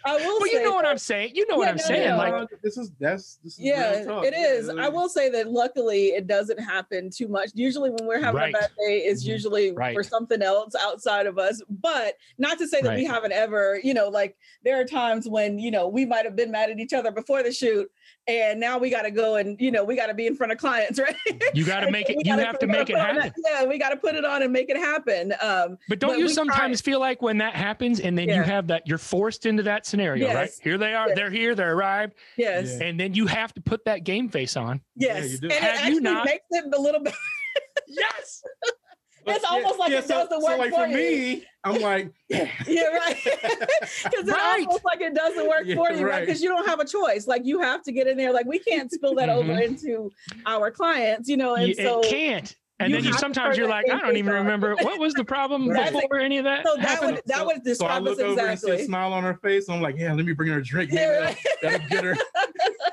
[0.05, 2.09] I will but say you know what i'm saying you know what i'm no, saying
[2.09, 2.17] no.
[2.17, 4.25] like this is that's this is Yeah, talk.
[4.25, 4.71] it is.
[4.75, 7.51] Yeah, I will say that luckily it doesn't happen too much.
[7.55, 8.55] Usually when we're having Right.
[8.55, 9.29] a bad day, it's Mhm.
[9.29, 9.95] usually Right.
[9.95, 11.61] for something else outside of us.
[11.69, 15.59] But not to say that we haven't ever, you know, like there are times when,
[15.59, 17.91] you know, we might have been mad at each other before the shoot
[18.29, 20.53] and now we got to go and, you know, we got to be in front
[20.53, 21.15] of clients, right?
[21.55, 23.79] you got to make it you gotta- have to make it happen that- yeah, we
[23.79, 25.33] got to put it on and make it happen.
[25.41, 26.35] Um, but don't but you we try.
[26.35, 29.87] sometimes feel like when that happens and then you have that you're forced into that
[29.87, 31.17] scenario right here they are Yes.
[31.17, 32.87] they're here they're arrived yes, Yeah.
[32.89, 35.33] and then you have to put that game face on Yeah, yes.
[35.33, 35.47] you do.
[35.49, 37.15] And it Have you actually not- makes it a little bit.
[37.89, 38.43] yes
[39.27, 40.97] It's almost like it doesn't work so like for for you.
[40.97, 42.49] me, I'm like, yeah.
[42.67, 43.17] Yeah, right.
[43.25, 44.61] Because Right.
[44.61, 46.13] it's almost like it doesn't work Yeah, for you, right?
[46.13, 46.27] right.
[46.27, 47.27] Because you don't have a choice.
[47.27, 48.33] Like you have to get in there.
[48.33, 49.63] Like we can't spill that over Mhm.
[49.65, 50.11] into
[50.47, 51.55] our clients, you know.
[51.55, 54.35] And Y- so, it can't and you then you sometimes you're like i don't even
[54.35, 55.91] remember what was the problem Right.
[55.91, 58.39] before any of that so that happened would that would so I look us over
[58.49, 59.71] and see a smile on her face.
[59.71, 60.93] I'm like, yeah, let me bring her a drink.
[60.93, 62.17] Maybe Yeah, that'll, that'll get her.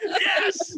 [0.02, 0.78] yes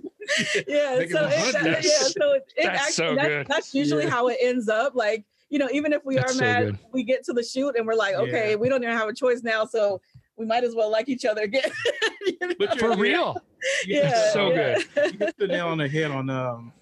[0.68, 0.96] yeah.
[0.98, 1.84] Make it So it, 100.
[1.84, 1.90] yeah.
[2.00, 3.48] So it, it That's actually so that's, good.
[3.48, 4.10] that's usually Yeah.
[4.10, 4.96] how it ends up.
[4.96, 6.80] Like you know, even if we That's are so mad, good.
[6.92, 8.56] we get to the shoot and we're like, okay, Yeah.
[8.56, 10.02] we don't even have a choice now, so
[10.38, 11.72] we might as well like each other again.
[12.28, 12.56] You know?
[12.58, 13.38] But for you're- real
[13.86, 14.80] yeah, so yeah.
[14.96, 16.74] you hit the nail on the head on um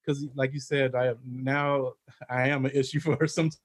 [0.00, 1.92] because like you said i am now
[2.30, 3.58] i am an issue for her sometimes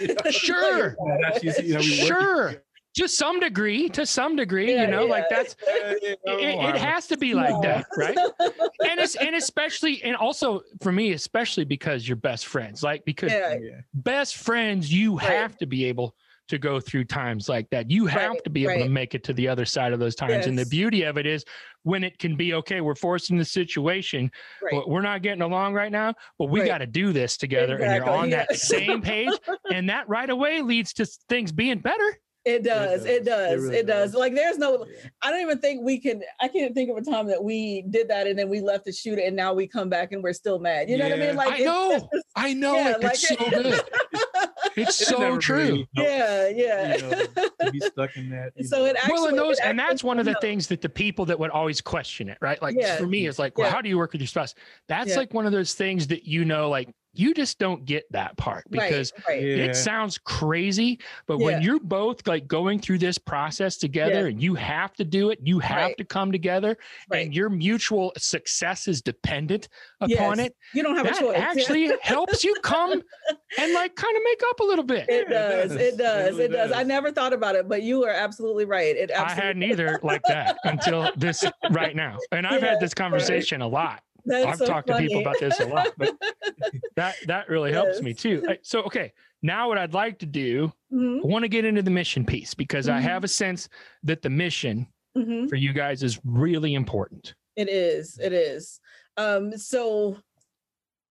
[0.00, 0.30] you know?
[0.32, 2.54] sure That she's, you know, we sure
[2.94, 7.16] to some degree to some degree Yeah, you know like that's it, it has to
[7.16, 7.60] be like No.
[7.62, 8.16] that right
[8.88, 13.32] and it's and especially and also for me especially because you're best friends like because
[13.32, 13.56] Yeah.
[13.60, 13.80] yeah.
[13.94, 15.24] best friends you Right.
[15.30, 16.14] have to be able
[16.46, 19.24] to go through times like that you have Right, to be able to make it
[19.24, 21.42] to the other side of those times and the beauty of it is
[21.84, 24.30] when it can be okay we're forced in the situation
[24.62, 24.72] Right.
[24.72, 26.66] but we're not getting along right now but we Right.
[26.68, 28.44] got to do this together and you're on yeah.
[28.48, 29.32] that same page
[29.72, 33.04] and that right away leads to things being better It does.
[33.06, 33.24] It does.
[33.24, 33.52] It does.
[33.52, 34.12] It, really does.
[34.12, 34.14] does.
[34.14, 35.08] Like there's no Yeah.
[35.22, 38.08] I don't even think we can I can't think of a time that we did
[38.08, 40.58] that and then we left the shoot and now we come back and we're still
[40.58, 40.90] mad.
[40.90, 41.36] You know what I mean?
[41.36, 41.92] Like I know.
[41.92, 43.04] just- i know Yeah, it.
[43.04, 43.66] it's so good
[44.76, 46.96] it's It so true really helps, yeah, yeah.
[46.96, 48.84] you know, to be stuck in that you So know.
[48.86, 50.40] it actually well and those it and that's one of the no.
[50.40, 52.96] things that the people that would always question it right like Yeah.
[52.96, 53.72] for me it's like well Yeah.
[53.74, 54.54] how do you work with your spouse
[54.88, 55.16] that's Yeah.
[55.18, 58.64] like one of those things that you know like you just don't get that part
[58.70, 59.42] because right.
[59.42, 59.56] yeah.
[59.64, 64.26] it sounds crazy but when you're both like going through this process together Yeah.
[64.28, 65.96] and you have to do it you have Right.
[65.98, 66.76] to come together
[67.10, 67.24] Right.
[67.26, 69.68] and your mutual success is dependent
[70.00, 70.46] upon Yes.
[70.48, 71.36] it You don't have that a choice.
[71.36, 72.92] Actually helps you come
[73.58, 75.70] and like kind of make up a little bit It Yeah, it does.
[75.72, 75.76] does.
[75.76, 76.30] It It does.
[76.32, 76.72] really It does.
[76.72, 78.96] I never thought about it, but you are absolutely right.
[78.96, 82.18] It I absolutely hadn't either like that until this right now.
[82.32, 84.02] And I've Yeah, had this conversation a lot.
[84.24, 86.14] That's I've so talked to people about this a lot, but
[86.96, 88.42] that that really helps me too.
[88.62, 91.90] So okay, now what I'd like to do, Mhm, I want to get into the
[91.90, 93.02] mission piece because I Mhm.
[93.02, 93.68] have a sense
[94.04, 95.48] that the mission mhm.
[95.48, 97.34] for you guys is really important.
[97.56, 98.18] It is.
[98.18, 98.80] It is.
[99.16, 100.16] Um, so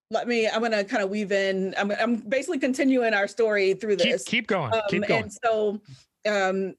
[0.09, 1.73] let me, I'm gonna kind of weave in.
[1.77, 4.23] I'm, I'm basically continuing our story through Keep this.
[4.23, 4.73] keep going.
[4.73, 5.23] Um, keep going.
[5.23, 5.81] And so
[6.25, 6.73] um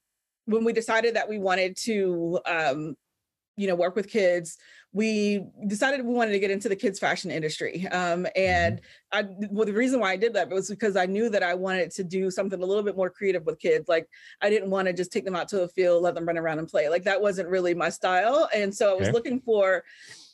[0.46, 2.96] when we decided that we wanted to um
[3.56, 4.56] you know work with kids
[4.94, 8.80] we decided we wanted to get into the kids fashion industry um and
[9.14, 11.90] i well the reason why i did that was because i knew that i wanted
[11.90, 14.08] to do something a little bit more creative with kids like
[14.42, 16.58] i didn't want to just take them out to a field let them run around
[16.58, 19.12] and play like that wasn't really my style and so i was Okay.
[19.12, 19.84] looking for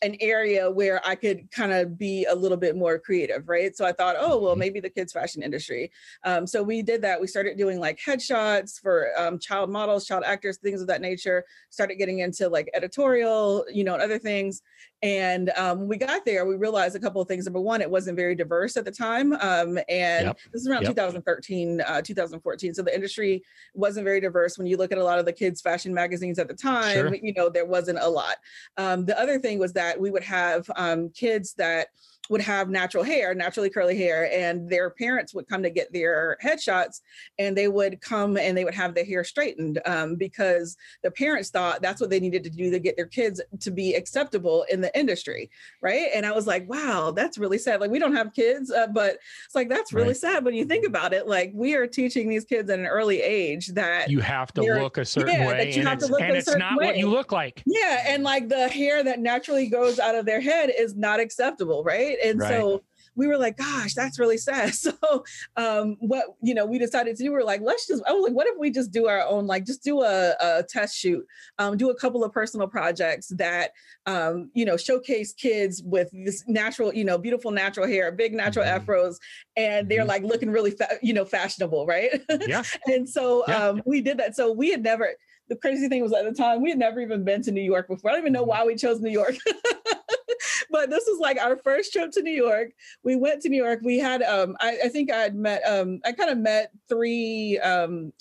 [0.03, 3.85] an area where i could kind of be a little bit more creative right so
[3.85, 4.59] i thought oh well Mhm.
[4.59, 5.91] maybe the kids fashion industry
[6.25, 7.21] um, so we did that.
[7.21, 11.45] We started doing like headshots for um, child models, child actors, things of that nature.
[11.71, 14.63] Started getting into like editorial, you know, and other things.
[15.03, 17.47] And um, when we got there, we realized a couple of things.
[17.47, 19.33] Number one, it wasn't very diverse at the time.
[19.35, 20.39] Um, and Yep.
[20.53, 20.91] this is around Yep.
[20.93, 22.75] 2013, uh, 2014.
[22.75, 23.43] So the industry
[23.75, 24.59] wasn't very diverse.
[24.59, 27.15] When you look at a lot of the kids' fashion magazines at the time, Sure.
[27.15, 28.37] you know, there wasn't a lot.
[28.77, 31.89] Um, the other thing was that we would have um, kids that
[32.31, 36.39] would have natural hair, naturally curly hair, and their parents would come to get their
[36.43, 37.01] headshots,
[37.39, 41.51] and they would come and they would have their hair straightened um, because the parents
[41.51, 44.81] thought that's what they needed to do to get their kids to be acceptable in
[44.81, 45.51] the industry,
[45.83, 46.09] right?
[46.15, 47.81] And I was like, wow, that's really sad.
[47.81, 50.17] Like we don't have kids, uh, but it's like that's really Right.
[50.17, 51.27] sad when you think about it.
[51.27, 54.99] Like we are teaching these kids at an early age that You have to look
[54.99, 57.09] a certain yeah, that way, you and have to it's, and it's not what you
[57.09, 57.63] look like.
[57.67, 61.83] yeah, and like the hair that naturally goes out of their head is not acceptable,
[61.83, 62.17] right?
[62.25, 62.49] And Right.
[62.49, 62.83] so
[63.17, 64.73] we were like, gosh, that's really sad.
[64.81, 65.25] So
[65.57, 68.23] um, what you know we decided to do, we are like, let's just I was
[68.25, 71.25] like, what if we just do our own, like just do a, a test shoot,
[71.59, 73.73] um, do a couple of personal projects that
[74.07, 78.65] um, you know showcase kids with this natural, you know, beautiful natural hair, big natural
[78.65, 78.85] Mhm.
[78.87, 79.17] afros,
[79.57, 80.09] and they're Mhm.
[80.09, 82.23] like looking really fa- you know fashionable, right?
[82.47, 82.63] Yeah.
[82.87, 83.69] and so Yeah.
[83.69, 84.37] um, we did that.
[84.37, 85.11] So we had never.
[85.51, 87.89] The crazy thing was at the time we had never even been to New York
[87.89, 88.11] before.
[88.11, 88.49] I don't even know Mhm.
[88.49, 89.35] why we chose New York.
[90.71, 92.71] but this was like our first trip to New York.
[93.03, 93.81] We went to New York.
[93.83, 97.59] We had um I, I think I had met um I kind of met three
[97.59, 98.13] um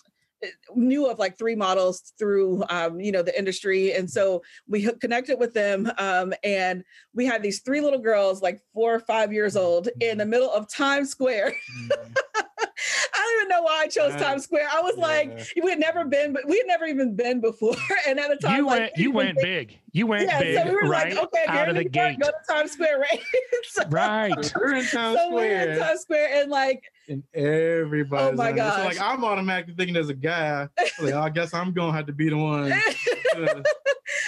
[0.73, 5.37] knew of like three models through um, you know the industry and so we connected
[5.37, 6.81] with them um, and
[7.13, 10.49] we had these three little girls like four or five years old in the middle
[10.49, 12.15] of times square Mm.
[13.13, 14.67] I don't even know why I chose Uh, Times Square.
[14.71, 17.75] I was like, we had never been, but we had never even been before.
[18.07, 19.79] And at the time, You like, went we you went think- big.
[19.91, 21.13] You went Yeah, big, so we were right?
[21.15, 22.19] like, okay, if you're out of the gate.
[22.19, 23.21] go to Times Square, right?
[23.69, 24.53] so, Right.
[24.55, 28.51] We're in Times so we're in Square, Times Square, and like, and everybody's Oh my
[28.51, 28.75] god!
[28.77, 30.67] So like I'm automatically thinking as a guy,
[31.01, 33.63] like I guess I'm gonna have to be the one to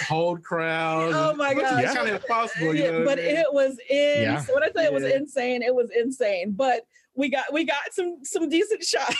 [0.08, 1.14] hold crowds.
[1.16, 1.78] Oh my god!
[1.78, 1.94] is gosh.
[1.94, 3.04] kind of impossible, you yeah, know.
[3.04, 3.36] but I mean?
[3.36, 4.22] it was in.
[4.22, 4.44] Yeah.
[4.52, 6.52] When I say it was insane, it was insane.
[6.56, 9.16] But we got we got some some decent shots,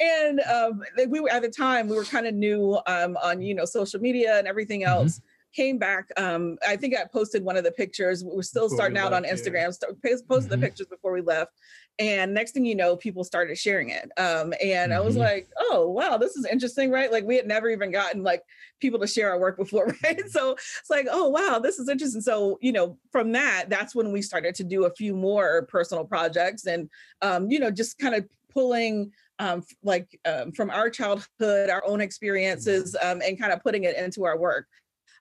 [0.00, 3.54] and um, we were at the time we were kind of new um, on you
[3.54, 4.90] know social media and everything Mm-hmm.
[5.02, 5.20] else.
[5.54, 6.10] Came back.
[6.18, 8.22] Um, I think I posted one of the pictures.
[8.22, 9.50] We were still Before we starting out on left, yeah.
[9.50, 9.72] Instagram.
[9.72, 10.60] Start, post- posted Mhm.
[10.60, 11.52] the pictures before we left,
[11.98, 14.10] and next thing you know, people started sharing it.
[14.18, 15.20] Um, and I was Mhm.
[15.20, 17.10] like, oh wow, this is interesting, right?
[17.10, 18.42] Like we had never even gotten like
[18.80, 20.20] people to share our work before, right?
[20.28, 22.20] So it's like, oh wow, this is interesting.
[22.20, 26.04] So you know, from that, that's when we started to do a few more personal
[26.04, 26.90] projects, and
[27.22, 32.00] um, you know, just kind of pulling um, like um, from our childhood, our own
[32.00, 34.66] experiences, um, and kind of putting it into our work.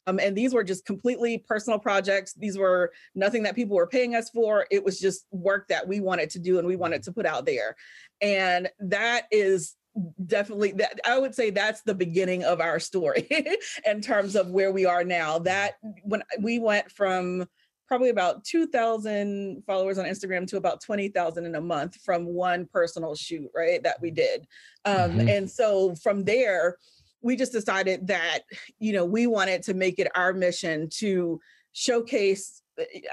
[0.08, 2.34] Um, and these were just completely personal projects.
[2.34, 4.65] These were nothing that people were paying us for.
[4.70, 7.46] It was just work that we wanted to do and we wanted to put out
[7.46, 7.76] there.
[8.22, 9.76] And that is
[10.26, 13.28] definitely that I would say that's the beginning of our story
[13.86, 15.39] in terms of where we are now.
[15.39, 17.48] That when we went from
[17.88, 23.15] probably about 2000 followers on Instagram to about 20,000 in a month from one personal
[23.15, 23.82] shoot, right?
[23.84, 24.48] That we did.
[24.86, 25.30] Um, Mhm.
[25.30, 26.78] And so from there,
[27.25, 28.41] we just decided that,
[28.77, 31.41] you know, we wanted to make it our mission to
[31.73, 32.61] showcase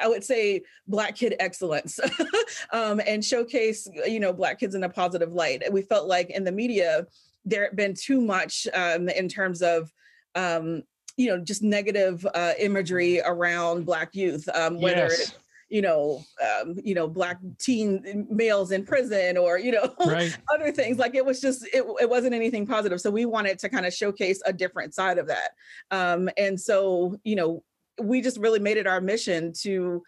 [0.01, 2.01] I would say Black kid excellence
[2.73, 5.63] um, and showcase, you know, Black kids in a positive light.
[5.73, 7.07] We felt like in the media,
[7.45, 9.93] there had been too much um, in terms of,
[10.35, 10.83] um,
[11.17, 15.33] you know, just negative uh, imagery around Black youth, um, whether Yes.
[15.73, 20.37] You know, um, you know, Black teen males in prison or, you know, Right.
[20.55, 23.69] other things like it was just it, it wasn't anything positive so we wanted to
[23.69, 25.51] kind of showcase a different side of that
[25.91, 27.63] um and so you know
[28.01, 30.03] we just really made it our mission to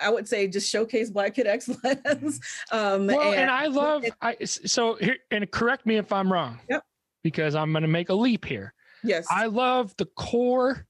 [0.00, 2.40] i would say just showcase black kid excellence
[2.72, 6.58] um Well, and, and, I love I so here and correct me if I'm wrong.
[6.68, 6.82] Yep.
[7.22, 8.72] Because I'm going to make a leap here.
[9.04, 10.86] yes I love the core,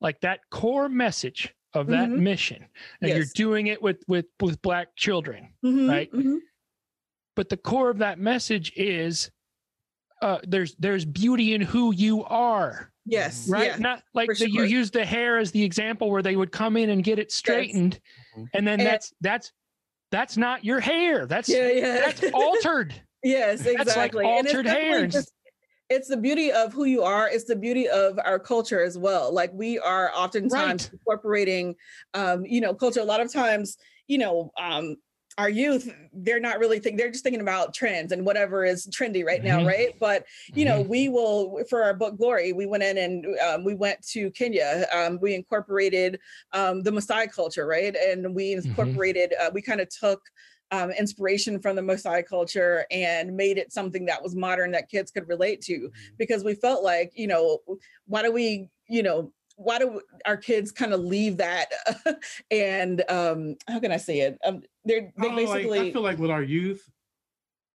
[0.00, 2.18] like that core message of that Mhm.
[2.18, 2.66] mission,
[3.00, 5.52] and you're doing it with with with black children.
[5.64, 6.12] Mhm, right?
[6.12, 6.38] mhm.
[7.34, 9.30] But the core of that message is,
[10.20, 13.68] uh, there's there's beauty in who you are, yes right?
[13.68, 13.76] yeah.
[13.76, 16.76] Not like for the, you use the hair as the example where they would come
[16.76, 17.98] in and get it straightened,
[18.36, 18.48] Mhm.
[18.54, 19.52] and then And- that's that's
[20.10, 21.26] that's not your hair.
[21.26, 22.94] That's yeah yeah that's altered.
[23.24, 24.26] Yes, like exactly.
[24.26, 25.32] And it's altered hair just-
[25.92, 27.28] it's the beauty of who you are.
[27.28, 29.32] It's the beauty of our culture as well.
[29.32, 30.90] Like we are oftentimes Right.
[30.92, 31.76] incorporating,
[32.14, 33.00] um, you know, culture.
[33.00, 33.76] A lot of times,
[34.08, 34.96] you know, um,
[35.38, 39.24] our youth, they're not really thinking, they're just thinking about trends and whatever is trendy
[39.24, 39.66] right now, Mhm.
[39.66, 39.88] right?
[39.98, 40.24] But,
[40.54, 40.88] you know, Mhm.
[40.88, 44.86] we will, for our book Glory, we went in and um, we went to Kenya.
[44.92, 46.20] Um, we incorporated
[46.52, 47.94] um, the Maasai culture, right?
[47.96, 48.64] And we Mhm.
[48.64, 50.20] incorporated, uh, we kind of took
[50.72, 55.10] um, inspiration from the Maasai culture and made it something that was modern that kids
[55.10, 57.58] could relate to because we felt like, you know,
[58.06, 61.66] why do we, you know, why do our kids kind of leave that
[62.50, 64.38] and um how can I say it?
[64.44, 66.82] Um they're they don't know, like, basically I feel like with our youth,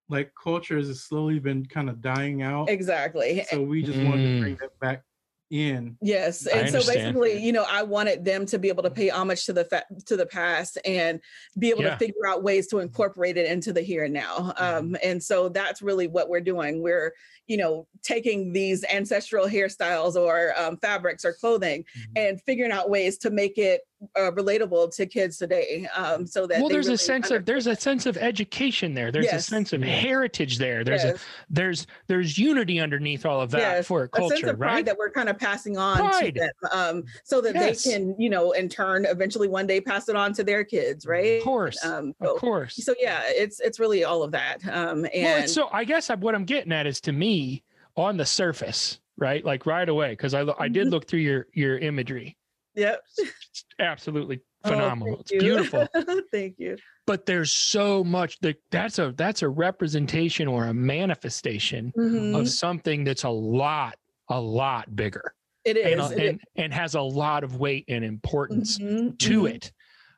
[0.09, 2.67] like culture has slowly been kind of dying out.
[2.69, 3.43] exactly.
[3.49, 4.33] So we just wanted Mm.
[4.33, 5.03] to bring that back
[5.49, 5.97] in.
[6.01, 9.45] Yes, and so basically, you know, I wanted them to be able to pay homage
[9.45, 11.19] to the fa- to the past and
[11.57, 11.91] be able Yeah.
[11.91, 14.53] to figure out ways to incorporate it into the here and now.
[14.57, 16.81] Um, and so that's really what we're doing.
[16.81, 17.13] We're,
[17.47, 22.03] you know, taking these ancestral hairstyles or um, fabrics or clothing Mhm.
[22.15, 23.81] and figuring out ways to make it
[24.15, 25.87] uh, relatable to kids today.
[25.95, 29.11] Um, so that well, there's really a sense of there's a sense of education there.
[29.11, 30.83] There's a sense of heritage there.
[30.83, 31.19] There's yes, a
[31.49, 33.87] there's there's unity underneath all of that Yes.
[33.87, 34.85] for a a sense culture, of pride right?
[34.85, 36.35] that we're kind of passing on Pride.
[36.35, 37.83] to them, um, so that Yes.
[37.83, 41.05] they can, you know, in turn, eventually one day pass it on to their kids,
[41.07, 41.39] right?
[41.39, 42.75] Of course, Um, of so, course.
[42.75, 44.57] so yeah, it's it's really all of that.
[44.67, 47.63] Um, and well, so I guess what I'm getting at is to me
[47.95, 49.43] on the surface, right?
[49.43, 50.91] Like right away, because I I did Mhm.
[50.91, 52.36] look through your your imagery.
[52.77, 53.01] Yep.
[53.17, 55.15] It's absolutely Oh, phenomenal.
[55.17, 55.87] thank it's beautiful.
[56.31, 56.77] thank you.
[57.05, 62.35] but there's so much that that's a that's a representation or a manifestation Mhm.
[62.39, 63.95] of something that's a lot
[64.29, 66.11] a lot bigger It and, is.
[66.11, 66.29] it is.
[66.29, 69.55] and and has a lot of weight and importance Mhm, to mhm.
[69.55, 69.71] it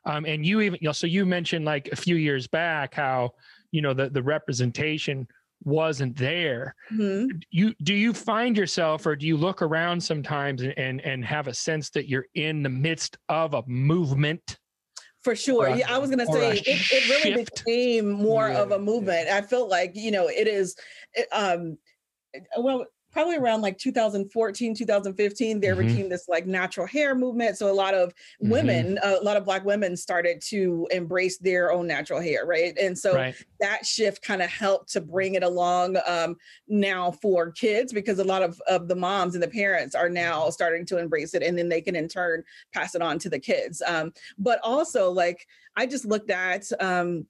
[0.06, 3.30] um and you even you know so you mentioned like a few years back how
[3.72, 5.28] you know the the representation
[5.64, 7.42] wasn't there Mhm.
[7.50, 11.48] you do you find yourself or do you look around sometimes and and, and have
[11.48, 14.58] a sense that you're in the midst of a movement
[15.22, 15.66] For sure.
[15.66, 19.28] a- yeah, I was gonna say it, it really became more of a movement.
[19.28, 20.74] I felt like, you know, it is
[21.12, 21.76] it, um
[22.58, 25.76] well probably around like 2014 2015 there Mhm.
[25.76, 27.56] became this like natural hair movement.
[27.58, 28.48] So a lot of Mhm.
[28.50, 32.76] women a lot of black women started to embrace their own natural hair right?
[32.78, 33.36] And so right.
[33.60, 36.36] that shift kind of helped to bring it along um,
[36.68, 40.48] now for kids because a lot of, of the moms and the parents are now
[40.50, 42.42] starting to embrace it and then they can in turn
[42.72, 43.82] pass it on to the kids.
[43.86, 45.46] Um, but also like
[45.76, 47.26] i just looked at um,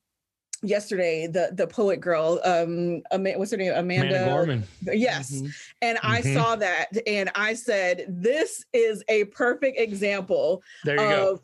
[0.62, 3.02] yesterday the the poet girl um
[3.36, 5.52] what's her name amanda, amanda gorman yes Mhm.
[5.80, 6.34] and i Mhm.
[6.34, 11.40] saw that and i said this is a perfect example there you go of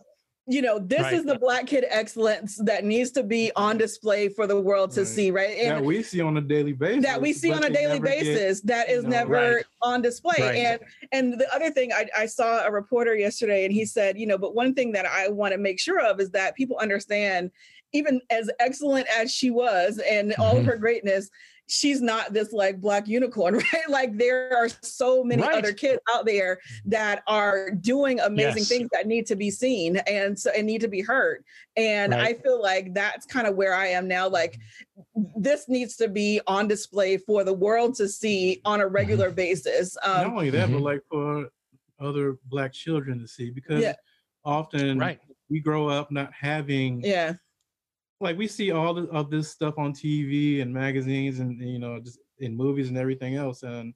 [0.49, 1.15] you know this Right.
[1.15, 5.01] is the black kid excellence that needs to be on display for the world to
[5.01, 5.09] Right.
[5.09, 7.03] see right that we see on a daily basis.
[7.05, 9.65] that we see on a daily never get- basis that is you know, never Right.
[9.83, 10.57] on display Right.
[10.57, 14.27] and and the other thing I, I saw a reporter yesterday and he said you
[14.27, 17.51] know but one thing that i want to make sure of is that people understand
[17.93, 20.67] even as excellent as she was and all of Mhm.
[20.67, 21.31] her greatness
[21.69, 25.57] she's not this like black unicorn right like there are so many Right.
[25.59, 28.69] other kids out there that are doing amazing Yes.
[28.69, 31.43] things that need to be seen and so and need to be heard
[31.77, 34.59] and i feel like that's kind of where i am now like
[35.37, 39.97] this needs to be on display for the world to see on a regular basis
[40.07, 40.75] Not um only that, Mhm.
[40.75, 41.49] but like for
[41.99, 43.95] other black children to see, because Yeah.
[44.45, 45.19] often right
[45.51, 47.33] we grow up not having yeah
[48.21, 52.19] like we see all of this stuff on TV and magazines and you know just
[52.39, 53.95] in movies and everything else and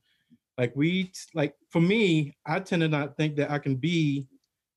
[0.59, 4.27] like we like for me I tend to not think that I can be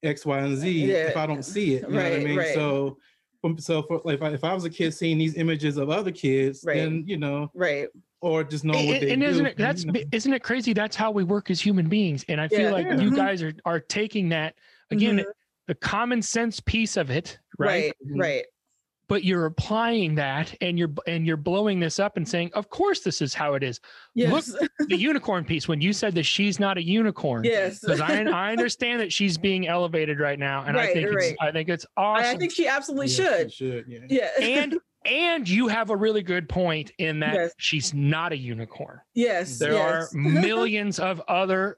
[0.03, 2.37] X Y and Z if I don't see it you know what I Right, mean
[2.37, 2.53] right.
[2.53, 2.97] so
[3.57, 6.11] so for like if I, if I was a kid seeing these images of other
[6.11, 6.77] kids Right.
[6.77, 7.89] then you know right
[8.21, 9.99] or just knowing what and, they and isn't it that's you know.
[10.13, 12.69] isn't it crazy that's how we work as human beings and i feel Yeah.
[12.71, 13.01] like Yeah.
[13.01, 13.15] you Mhm.
[13.17, 14.55] guys are are taking that
[14.91, 15.25] again Mhm.
[15.67, 18.45] the common sense piece of it right, right right
[19.13, 23.01] but you're applying that and you're and you're blowing this up and saying of course
[23.01, 23.79] this is how it is.
[24.15, 24.51] Yes.
[24.79, 27.79] The unicorn piece when you said that she's not a unicorn yes.
[27.79, 31.33] because I, I understand that she's being elevated right now and i Right, think it's
[31.39, 32.25] i think it's awesome.
[32.25, 33.59] I think she absolutely Yes, should.
[33.61, 33.99] you should yeah.
[34.09, 37.51] Yeah and and you have a really good point in that Yes.
[37.57, 38.99] she's not a unicorn.
[39.13, 40.11] Yes there yes.
[40.11, 41.77] are millions of other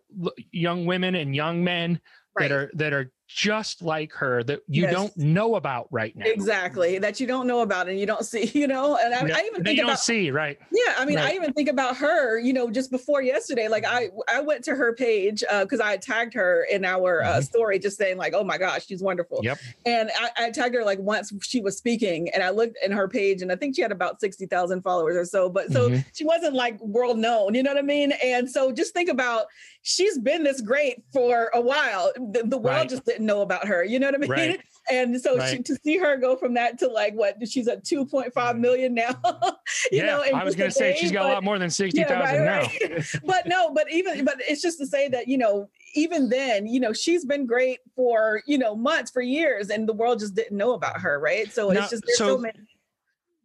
[0.54, 2.00] young women and young men
[2.40, 2.48] Right.
[2.50, 4.94] that are that are just like her that you Yes.
[4.94, 8.46] don't know about right now exactly that you don't know about and you don't see
[8.54, 11.06] you know and i, Yeah, I even think you don't about see right Yeah, I
[11.06, 13.68] mean, I even think about her, you know, just before yesterday.
[13.68, 17.38] Like I, I went to her page because I had tagged her in our uh,
[17.38, 17.44] Mhm.
[17.44, 19.60] story, just saying like, "Oh my gosh, she's wonderful." Yep.
[19.86, 23.08] And I, I tagged her like once she was speaking, and I looked in her
[23.08, 25.50] page, and I think she had about sixty thousand followers or so.
[25.50, 26.06] But so Mhm.
[26.14, 28.12] she wasn't like world known, you know what I mean?
[28.24, 29.46] And so just think about
[29.86, 32.12] she's been this great for a while.
[32.16, 32.90] The, the world Right.
[32.90, 34.30] just didn't know about her, you know what I mean?
[34.32, 34.62] Right.
[34.90, 38.58] And so she, to see her go from that to like what she's at 2.5
[38.60, 39.16] million now.
[39.92, 42.10] you yeah know, i was going to say she's got a lot more than 60000
[42.10, 42.62] yeah, right, now
[42.96, 43.06] right.
[43.26, 46.80] but no, but even but it's just to say that, you know, even then, you
[46.80, 50.58] know, she's been great for, you know, months, for years, and the world just didn't
[50.58, 51.52] know about her, right?
[51.54, 52.60] So Now, it's just there's so, so many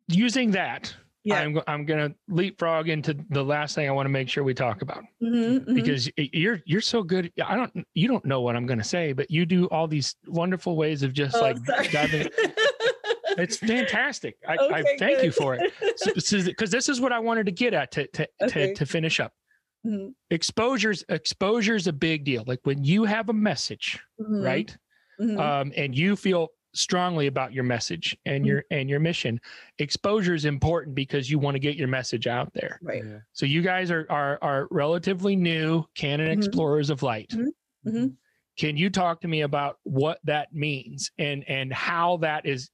[0.08, 0.94] using that
[1.24, 1.36] Yeah.
[1.40, 4.54] i'm, I'm going to leapfrog into the last thing i want to make sure we
[4.54, 5.04] talk about.
[5.22, 5.74] Mhm, mhm.
[5.74, 7.30] because y- you're you're so good.
[7.44, 10.16] I don't you don't know what i'm going to say but you do all these
[10.26, 11.56] wonderful ways of just Oh, like
[11.92, 12.28] diving
[13.38, 14.36] it's fantastic.
[14.48, 15.72] I, I Okay, thank you for it.
[16.44, 18.68] Because this is what i wanted to get at to to, Okay.
[18.68, 19.32] to, to finish up.
[19.86, 22.44] Mhm, exposures exposure's a big deal.
[22.46, 24.76] Like when you have a message mhm, right?
[25.20, 25.38] Mhm.
[25.38, 28.46] um, and you feel strongly about your message and Mhm.
[28.48, 29.40] your and your mission
[29.78, 33.02] exposure is important because you want to get your message out there right.
[33.04, 33.18] Yeah.
[33.32, 36.32] so you guys are are, are relatively new canon Mhm.
[36.36, 37.48] explorers of light Mhm.
[37.86, 38.16] Mhm.
[38.56, 42.70] can you talk to me about what that means and and how that is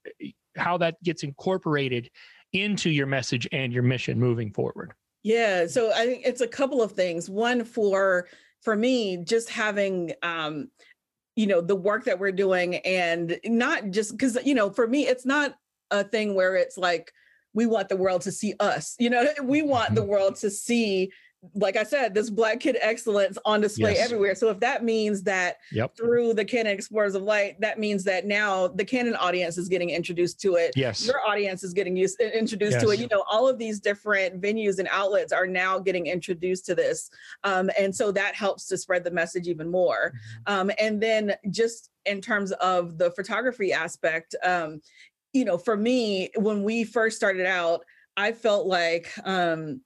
[0.57, 2.11] how that gets incorporated
[2.53, 4.93] into your message and your mission moving forward
[5.23, 8.29] yeah so i think it's a couple of things one for
[8.61, 10.71] for me just having um
[11.37, 15.07] you know the work that we're doing and not just because you know for me
[15.07, 15.55] it's not
[15.91, 17.13] a thing where it's like
[17.55, 20.11] we want the world to see us you know we want the mm-hmm.
[20.11, 21.13] world to see
[21.55, 24.05] like I said, this Black Kid excellence on display yes.
[24.05, 24.35] everywhere.
[24.35, 25.97] So if that means that yep.
[25.97, 29.91] through the Canon Explorers of Light, that means that now the Canon audience is getting
[29.91, 30.73] introduced to it.
[30.77, 31.07] Yes.
[31.07, 32.83] Your audience is getting used introduced yes.
[32.83, 33.01] to it.
[33.01, 37.11] You know, all of these different venues and outlets are now getting introduced to this.
[37.45, 40.13] Um, and so that helps to spread the message even more.
[40.47, 40.53] Mm-hmm.
[40.53, 44.81] Um, and then just in terms of the photography aspect, um,
[45.33, 47.85] you know, for me, when we first started out,
[48.17, 49.83] I felt like um,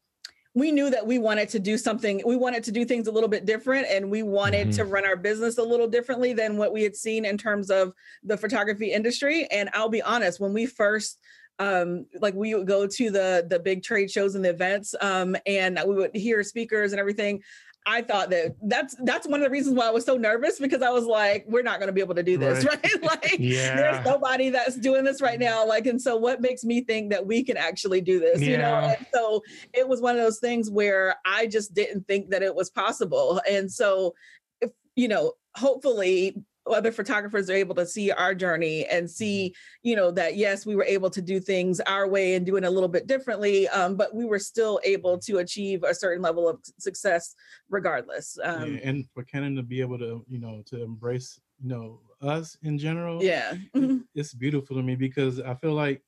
[0.54, 3.28] we knew that we wanted to do something we wanted to do things a little
[3.28, 4.76] bit different and we wanted mm-hmm.
[4.76, 7.92] to run our business a little differently than what we had seen in terms of
[8.24, 11.18] the photography industry and i'll be honest when we first
[11.58, 15.36] um, like we would go to the the big trade shows and the events um,
[15.44, 17.42] and we would hear speakers and everything
[17.86, 20.82] I thought that that's that's one of the reasons why I was so nervous because
[20.82, 22.82] I was like, we're not going to be able to do this, right?
[22.82, 23.02] right?
[23.02, 23.76] like, yeah.
[23.76, 25.66] there's nobody that's doing this right now.
[25.66, 28.50] Like, and so what makes me think that we can actually do this, yeah.
[28.50, 28.74] you know?
[28.74, 32.54] And so it was one of those things where I just didn't think that it
[32.54, 33.40] was possible.
[33.50, 34.14] And so,
[34.60, 36.36] if, you know, hopefully
[36.72, 39.88] other photographers are able to see our journey and see mm-hmm.
[39.88, 42.70] you know that yes we were able to do things our way and doing a
[42.70, 46.58] little bit differently um, but we were still able to achieve a certain level of
[46.78, 47.34] success
[47.68, 51.68] regardless um, yeah, and for canon to be able to you know to embrace you
[51.68, 53.98] know us in general yeah mm-hmm.
[54.14, 56.02] it's beautiful to me because i feel like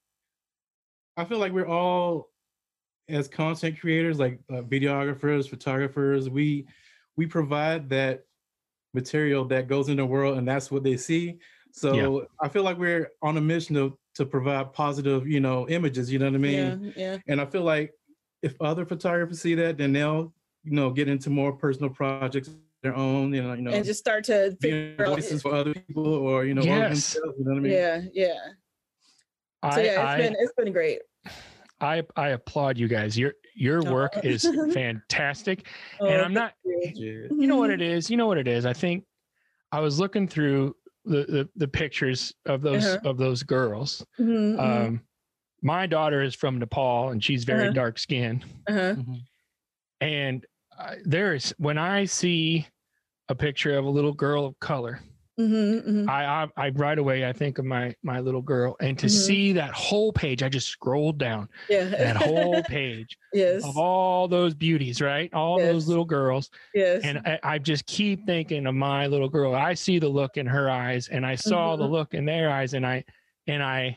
[1.16, 2.28] i feel like we're all
[3.08, 6.66] as content creators like uh, videographers photographers we
[7.16, 8.24] we provide that
[8.94, 11.38] material that goes in the world and that's what they see.
[11.72, 12.26] So yeah.
[12.40, 16.18] I feel like we're on a mission to to provide positive, you know, images, you
[16.18, 16.92] know what I mean?
[16.94, 17.18] Yeah, yeah.
[17.28, 17.92] And I feel like
[18.42, 20.34] if other photographers see that, then they'll,
[20.64, 22.50] you know, get into more personal projects
[22.82, 26.06] their own, you know, you know, and just start to be voices for other people
[26.06, 27.14] or you know, yes.
[27.14, 27.72] you know what I mean?
[27.72, 28.34] Yeah, yeah.
[29.62, 31.00] I, so yeah, it's I, been it's been great.
[31.82, 33.18] I I applaud you guys.
[33.18, 35.66] Your your work is fantastic,
[36.00, 36.54] oh, and I'm not.
[36.64, 37.28] You.
[37.30, 38.10] you know what it is.
[38.10, 38.64] You know what it is.
[38.64, 39.04] I think
[39.72, 43.08] I was looking through the the, the pictures of those uh-huh.
[43.08, 44.06] of those girls.
[44.18, 44.86] Mm-hmm, mm-hmm.
[44.86, 45.00] um,
[45.62, 47.72] my daughter is from Nepal, and she's very uh-huh.
[47.72, 48.44] dark skinned.
[48.68, 48.94] Uh-huh.
[48.94, 49.14] Mm-hmm.
[50.00, 50.46] And
[50.78, 52.66] uh, there is when I see
[53.28, 55.00] a picture of a little girl of color
[55.40, 56.10] Mm-hmm, mm-hmm.
[56.10, 59.16] I, I, I right away I think of my my little girl, and to mm-hmm.
[59.16, 61.48] see that whole page, I just scrolled down.
[61.70, 63.16] Yeah, that whole page.
[63.32, 65.32] yes, of all those beauties, right?
[65.32, 65.72] All yes.
[65.72, 66.50] those little girls.
[66.74, 69.54] Yes, and I, I, just keep thinking of my little girl.
[69.54, 71.92] I see the look in her eyes, and I saw the mm-hmm.
[71.94, 73.02] look in their eyes, and I
[73.46, 73.96] and I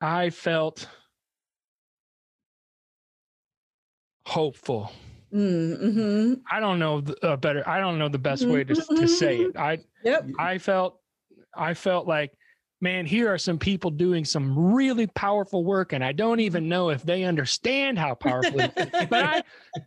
[0.00, 0.86] I felt
[4.24, 4.92] hopeful
[5.32, 6.34] Mm-hmm.
[6.50, 7.68] I don't know the, uh, better.
[7.68, 9.56] I don't know the best way to, to say it.
[9.56, 10.26] I yep.
[10.38, 10.98] I felt
[11.54, 12.32] I felt like,
[12.80, 16.90] man, here are some people doing some really powerful work, and I don't even know
[16.90, 18.58] if they understand how powerful.
[18.74, 19.42] but I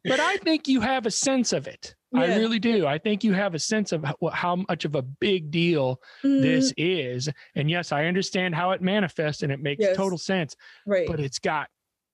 [0.05, 1.95] but I think you have a sense of it.
[2.13, 2.21] Yeah.
[2.21, 2.85] I really do.
[2.85, 6.41] I think you have a sense of how, how much of a big deal mm.
[6.41, 7.27] this is.
[7.55, 9.97] And yes, I understand how it manifests, and it makes yes.
[9.97, 10.55] total sense.
[10.85, 11.07] Right.
[11.07, 11.69] But it's got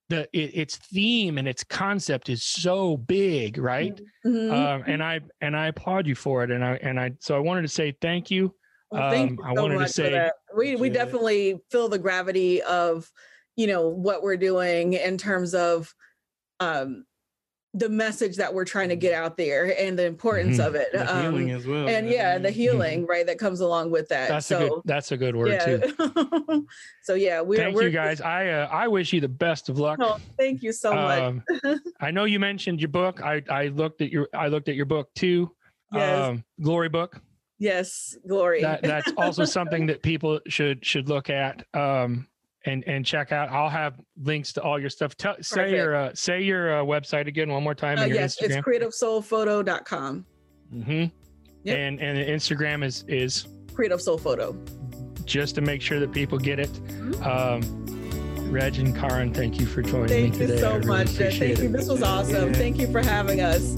[0.09, 3.99] the it, its theme and its concept is so big right?
[4.25, 4.53] Mm-hmm.
[4.53, 7.39] um, and i and i applaud you for it and i and i so i
[7.39, 8.53] wanted to say thank you.
[8.91, 12.61] Well, thank um, you so i wanted to say we we definitely feel the gravity
[12.63, 13.09] of
[13.55, 15.93] you know what we're doing in terms of
[16.59, 17.05] um
[17.75, 20.67] the message that we're trying to get out there and the importance mm-hmm.
[20.67, 20.91] of it.
[20.91, 21.87] The um, healing as well.
[21.87, 24.29] And yeah, the healing, right, that comes along with that.
[24.29, 25.77] That's so, a good that's a good word yeah.
[25.77, 26.67] too.
[27.03, 28.21] so yeah, we're thank we're, you guys.
[28.21, 29.99] I uh, I wish you the best of luck.
[30.01, 31.77] Oh, thank you so um, much.
[32.01, 33.21] I know you mentioned your book.
[33.21, 35.51] I I looked at your I looked at your book too.
[35.93, 36.29] Yes.
[36.29, 37.21] Um, glory book.
[37.59, 38.61] Yes, glory.
[38.61, 41.65] That, that's also something that people should should look at.
[41.73, 42.27] Um,
[42.65, 43.49] and and check out.
[43.49, 45.15] I'll have links to all your stuff.
[45.15, 47.99] Tell, say your uh, say your uh, website again one more time.
[47.99, 48.57] Uh, yes, Instagram.
[48.57, 50.25] it's creativesoulphoto.com.
[50.73, 51.05] Mm-hmm.
[51.63, 51.77] Yep.
[51.77, 54.55] And and Instagram is is creative soul photo.
[55.25, 56.71] Just to make sure that people get it.
[56.71, 57.23] Mm-hmm.
[57.23, 60.59] Um, Reg and Kahran, thank you for joining thank me today.
[60.59, 61.09] Thank you so much.
[61.09, 61.69] Thank you.
[61.69, 62.47] This was awesome.
[62.47, 62.53] Yeah.
[62.53, 63.75] Thank you for having us.